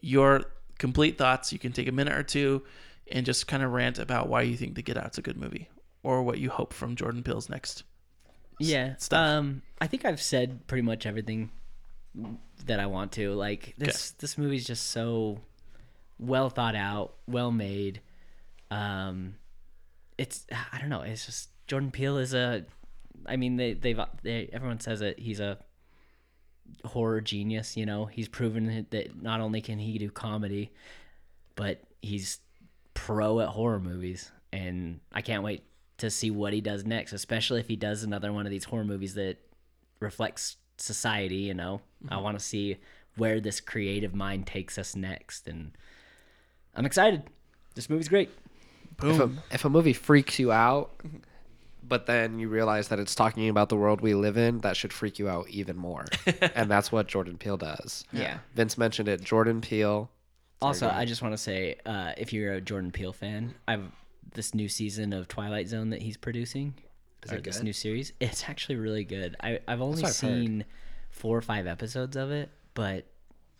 [0.02, 0.43] your
[0.78, 1.54] complete thoughts.
[1.54, 2.64] You can take a minute or two
[3.12, 5.70] and just kind of rant about why you think The Get Out's a good movie,
[6.04, 7.84] or what you hope from Jordan Peele's next.
[8.60, 8.96] Yeah.
[8.98, 9.20] stuff.
[9.20, 11.52] Um, I think I've said pretty much everything
[12.66, 13.34] that I want to.
[13.34, 15.39] Like this, this movie's just so
[16.20, 18.02] well thought out, well made.
[18.72, 19.36] Um,
[20.18, 21.02] it's I don't know.
[21.02, 22.66] It's just Jordan Peele is a.
[23.28, 25.19] I mean, they they've they, everyone says it.
[25.19, 25.57] He's a
[26.84, 27.78] horror genius.
[27.78, 30.71] You know, he's proven that not only can he do comedy,
[31.55, 32.39] but he's
[32.93, 35.63] pro at horror movies, and I can't wait
[35.97, 38.84] to see what he does next, especially if he does another one of these horror
[38.84, 39.38] movies that
[39.99, 41.38] reflects society.
[41.38, 42.23] You know, I mm-hmm.
[42.23, 42.78] want to see
[43.17, 45.71] where this creative mind takes us next, and
[46.76, 47.23] I'm excited.
[47.76, 48.30] This movie's great.
[49.03, 51.17] If a, if a movie freaks you out, mm-hmm.
[51.88, 54.92] But then you realize that it's talking about the world we live in, that should
[54.94, 56.06] freak you out even more.
[56.56, 58.03] and that's what Jordan Peele does.
[58.12, 58.40] Yeah.
[58.56, 59.24] Vince mentioned it.
[59.24, 60.10] Jordan Peele.
[60.62, 63.84] Also, I just want to say, uh, if you're a Jordan Peele fan, I've
[64.34, 66.74] this new season of Twilight Zone that he's producing.
[67.24, 67.64] Is or it this good?
[67.66, 68.14] new series?
[68.20, 69.36] It's actually really good.
[69.41, 70.41] I I've only what I've heard.
[70.41, 70.66] seen
[71.10, 73.06] four or five episodes of it, but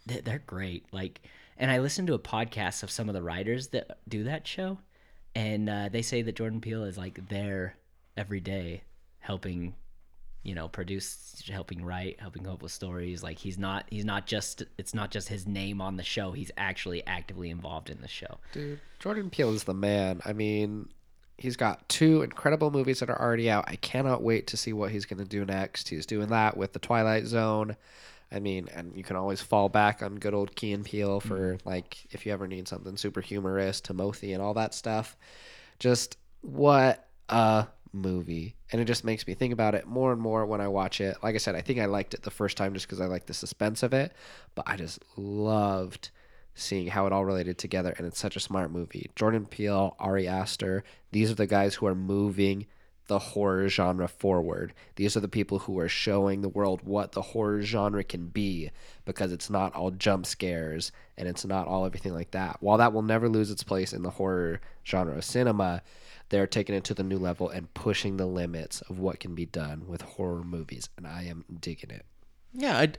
[0.06, 0.86] they- they're great.
[0.92, 1.22] Like,
[1.58, 4.80] and I listened to a podcast of some of the writers that do that show,
[5.36, 7.76] and uh, they say that Jordan Peele is like there
[8.18, 8.84] every day,
[9.20, 9.76] helping,
[10.44, 13.24] you know, produce, helping write, helping come up with stories.
[13.24, 16.32] Like he's not he's not just it's not just his name on the show.
[16.32, 18.38] He's actually actively involved in the show.
[18.52, 20.22] Dude, Jordan Peele is the man.
[20.26, 20.90] I mean,
[21.38, 23.66] he's got two incredible movies that are already out.
[23.68, 25.90] I cannot wait to see what he's going to do next.
[25.90, 27.76] He's doing that with The Twilight Zone.
[28.32, 31.28] I mean, and you can always fall back on good old Key and Peele mm-hmm.
[31.28, 35.18] for like if you ever need something super humorous, Timothy and all that stuff.
[35.80, 38.56] Just what a movie.
[38.72, 41.18] And it just makes me think about it more and more when I watch it.
[41.24, 43.28] Like I said, I think I liked it the first time just because I liked
[43.28, 44.14] the suspense of it,
[44.54, 46.10] but I just loved
[46.54, 49.12] seeing how it all related together, and it's such a smart movie.
[49.16, 52.66] Jordan Peele, Ari Aster, these are the guys who are moving
[53.08, 54.74] the horror genre forward.
[54.96, 58.72] These are the people who are showing the world what the horror genre can be
[59.06, 62.58] because it's not all jump scares and it's not all everything like that.
[62.62, 65.84] While that will never lose its place in the horror genre of cinema,
[66.30, 69.46] they're taking it to the new level and pushing the limits of what can be
[69.46, 72.06] done with horror movies, and I am digging it.
[72.54, 72.94] Yeah, I,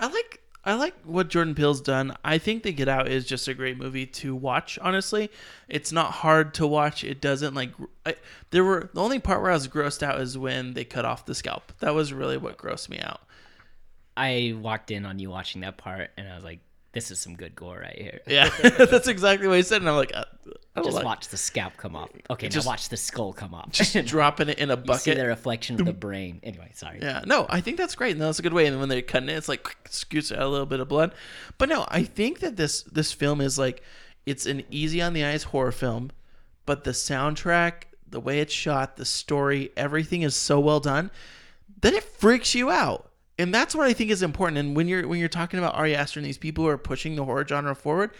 [0.00, 2.16] I like I like what Jordan Peele's done.
[2.24, 4.78] I think The Get Out is just a great movie to watch.
[4.80, 5.30] Honestly,
[5.68, 7.04] it's not hard to watch.
[7.04, 7.72] It doesn't like
[8.06, 8.16] I,
[8.50, 11.26] there were the only part where I was grossed out is when they cut off
[11.26, 11.72] the scalp.
[11.80, 13.20] That was really what grossed me out.
[14.16, 16.60] I walked in on you watching that part, and I was like,
[16.92, 18.48] "This is some good gore right here." Yeah,
[18.78, 21.28] that's exactly what he said, and I'm like, uh, I don't Oh, just like watch
[21.28, 22.10] the scalp come off.
[22.30, 23.70] Okay, Just- now watch the skull come off.
[23.70, 25.16] just dropping it in a you see bucket.
[25.18, 26.40] the reflection of the brain.
[26.42, 26.98] Anyway, sorry.
[27.00, 28.66] Yeah, no, I think that's great, and that's a good way.
[28.66, 31.14] And when they're cutting it, it's like scoots out a little bit of blood.
[31.58, 33.82] But no, I think that this this film is like
[34.26, 36.10] it's an easy on the eyes horror film,
[36.66, 41.10] but the soundtrack, the way it's shot, the story, everything is so well done
[41.82, 43.10] that it freaks you out.
[43.38, 44.58] And that's what I think is important.
[44.58, 47.14] And when you're when you're talking about Ari Aster and these people who are pushing
[47.16, 48.10] the horror genre forward,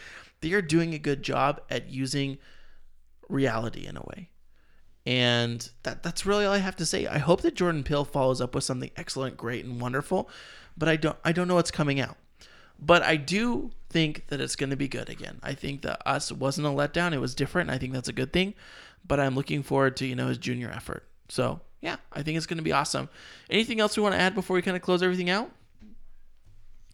[0.40, 2.38] they are doing a good job at using
[3.28, 4.30] reality in a way.
[5.06, 7.06] And that that's really all I have to say.
[7.06, 10.30] I hope that Jordan Peele follows up with something excellent, great, and wonderful.
[10.76, 12.16] But I don't I don't know what's coming out.
[12.78, 15.38] But I do think that it's going to be good again.
[15.42, 17.12] I think that Us wasn't a letdown.
[17.12, 17.70] It was different.
[17.70, 18.54] I think that's a good thing.
[19.06, 21.06] But I'm looking forward to you know his junior effort.
[21.28, 23.10] So yeah, I think it's going to be awesome.
[23.50, 25.50] Anything else we want to add before we kind of close everything out?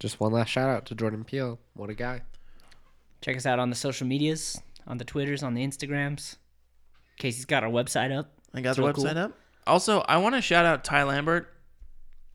[0.00, 1.60] Just one last shout out to Jordan Peele.
[1.74, 2.22] What a guy.
[3.20, 6.36] Check us out on the social medias, on the Twitters, on the Instagrams.
[7.18, 8.32] Casey's got our website up.
[8.54, 9.18] I got It's the website cool.
[9.18, 9.32] up.
[9.66, 11.52] Also, I want to shout out Ty Lambert.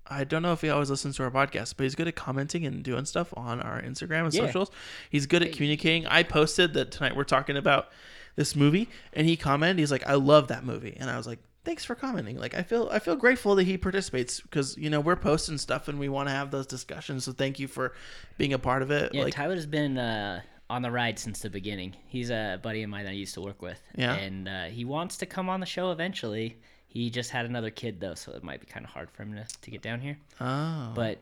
[0.08, 2.66] I don't know if he always listens to our podcast, but he's good at commenting
[2.66, 4.46] and doing stuff on our Instagram and Yeah.
[4.46, 4.70] socials.
[5.10, 6.06] He's good at communicating.
[6.06, 7.90] I posted that tonight we're talking about
[8.36, 9.80] this movie, and he commented.
[9.80, 12.62] He's like, "I love that movie," and I was like, "Thanks for commenting." Like, I
[12.62, 16.08] feel I feel grateful that he participates because you know we're posting stuff and we
[16.10, 17.24] want to have those discussions.
[17.24, 17.94] So thank you for
[18.38, 19.12] being a part of it.
[19.16, 21.96] Yeah, like, Tyler's been uh, on the ride since the beginning.
[22.08, 23.82] He's a buddy of mine that I used to work with.
[23.96, 24.16] Yeah.
[24.16, 26.58] And uh, he wants to come on the show eventually.
[26.88, 29.34] He just had another kid, though, so it might be kind of hard for him
[29.36, 30.18] to, to get down here.
[30.42, 31.20] oh, But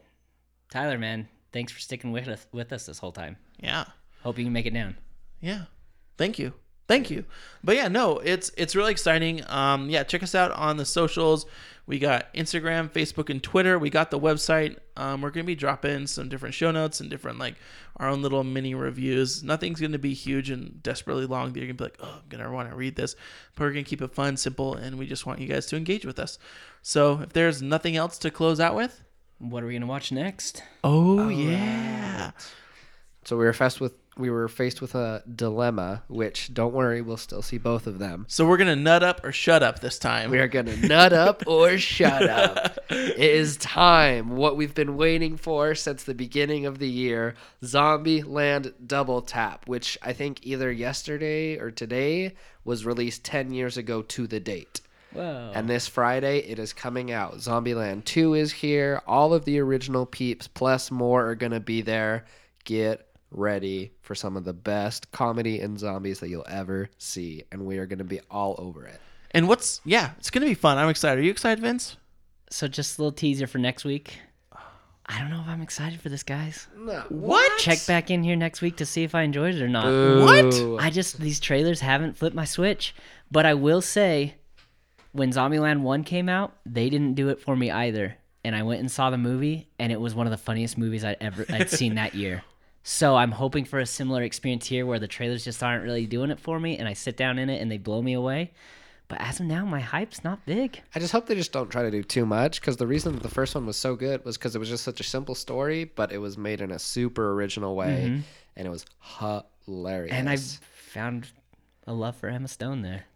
[0.71, 3.37] Tyler, man, thanks for sticking with us, with us this whole time.
[3.59, 3.85] yeah.
[4.21, 4.95] Hope you can make it down.
[5.41, 5.63] Yeah.
[6.17, 6.53] Thank you.
[6.87, 7.23] Thank you.
[7.63, 9.41] But yeah, no, it's it's really exciting.
[9.49, 11.45] Um yeah, check us out on the socials.
[11.85, 13.77] We got Instagram, Facebook, and Twitter.
[13.77, 14.77] We got the website.
[14.95, 17.55] Um, we're gonna be dropping some different show notes and different like
[17.97, 19.43] our own little mini reviews.
[19.43, 22.49] Nothing's gonna be huge and desperately long that you're gonna be like, oh, I'm gonna
[22.51, 23.15] want to read this.
[23.55, 26.05] But we're gonna keep it fun, simple, and we just want you guys to engage
[26.05, 26.39] with us.
[26.81, 29.01] So if there's nothing else to close out with,
[29.39, 30.63] What are we going to watch next?
[30.85, 32.31] oh yeah,
[33.25, 37.17] So we were faced with we were faced with a dilemma, which don't worry, we'll
[37.17, 38.25] still see both of them.
[38.29, 40.29] so we're gonna nut up or shut up this time.
[40.29, 42.77] We are gonna nut up or shut up.
[42.89, 44.35] It is time.
[44.35, 47.33] What we've been waiting for since the beginning of the year:
[47.63, 54.01] Zombieland Double Tap, which I think either yesterday or today was released ten years ago
[54.03, 54.81] to the date.
[55.11, 55.51] Whoa.
[55.53, 57.35] And this Friday, it is coming out.
[57.35, 58.99] Zombieland 2 is here.
[59.05, 62.25] All of the original peeps, plus more, are going to be there.
[62.63, 67.43] Get ready for some of the best comedy and zombies that you'll ever see.
[67.51, 68.99] And we are going to be all over it.
[69.31, 70.77] And what's yeah, it's gonna be fun.
[70.77, 71.19] I'm excited.
[71.19, 71.97] Are you excited, Vince?
[72.53, 74.19] so just a little teaser for next week.
[75.05, 76.67] I don't know if I'm excited for this, guys.
[77.09, 77.59] What?
[77.59, 79.85] Check back in here next week to see if I enjoyed it or not.
[80.21, 80.81] What?
[80.81, 82.95] I just these trailers haven't flipped my switch,
[83.29, 84.35] but I will say,
[85.11, 88.15] when Zombieland One came out, they didn't do it for me either,
[88.45, 91.03] and I went and saw the movie, and it was one of the funniest movies
[91.03, 92.43] I'd ever I'd seen that year.
[92.83, 96.31] So I'm hoping for a similar experience here, where the trailers just aren't really doing
[96.31, 98.51] it for me, and I sit down in it and they blow me away.
[99.07, 100.81] But as of now, my hype's not big.
[100.93, 103.23] I just hope they just don't try to do too much because the reason that
[103.23, 105.85] the first one was so good was because it was just such a simple story,
[105.85, 108.21] but it was made in a super original way, mm-hmm.
[108.55, 108.85] and it was
[109.65, 110.13] hilarious.
[110.13, 111.27] And I've found
[111.87, 113.05] a love for Emma Stone there.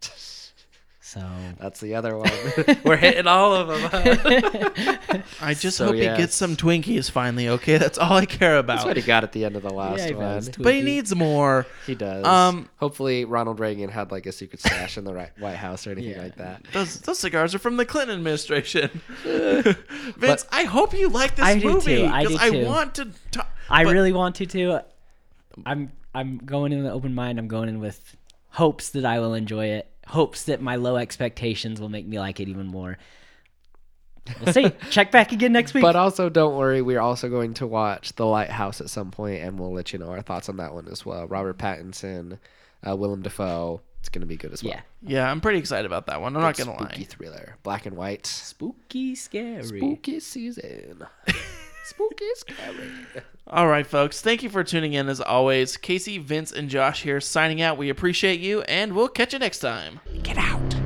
[1.08, 1.26] So
[1.58, 2.30] That's the other one.
[2.84, 3.88] We're hitting all of them.
[5.40, 7.48] I just So, hope he gets some Twinkies finally.
[7.48, 8.86] Okay, that's all I care That's about.
[8.88, 10.42] what he got at the end of the last he one.
[10.58, 11.64] but he needs more.
[11.86, 12.26] He does.
[12.26, 16.10] Um, hopefully Ronald Reagan had like a secret stash in the White House or anything
[16.10, 16.22] Yeah.
[16.24, 16.64] like that.
[16.74, 19.00] Those those cigars are from the Clinton administration.
[19.24, 23.08] Vince, I hope you like this I do movie too, I do I want to.
[23.30, 23.50] talk.
[23.70, 24.78] I but- really want to too.
[25.64, 27.38] I'm I'm going in with an open mind.
[27.38, 28.14] I'm going in with
[28.50, 29.90] hopes that I will enjoy it.
[30.08, 32.98] Hopes that my low expectations will make me like it even more.
[34.42, 34.70] We'll see.
[34.90, 35.82] Check back again next week.
[35.82, 36.82] But also, don't worry.
[36.82, 40.08] We're also going to watch The Lighthouse at some point, and we'll let you know
[40.08, 41.26] our thoughts on that one as well.
[41.26, 42.38] Robert Pattinson,
[42.86, 43.80] uh, Willem Dafoe.
[44.00, 44.74] It's going to be good as well.
[44.74, 44.80] yeah.
[45.02, 46.36] Yeah, I'm pretty excited about that one.
[46.36, 46.78] I'm not gonna lie.
[46.78, 47.06] spooky lie.
[47.06, 48.26] thriller, black and white.
[48.26, 49.62] Spooky, scary.
[49.62, 51.06] Spooky season.
[51.88, 52.90] spooky, scary.
[53.46, 54.20] All right, folks.
[54.20, 55.76] Thank you for tuning in as always.
[55.76, 57.78] Casey, Vince, and Josh here signing out.
[57.78, 60.00] We appreciate you, and we'll catch you next time.
[60.22, 60.77] Get out.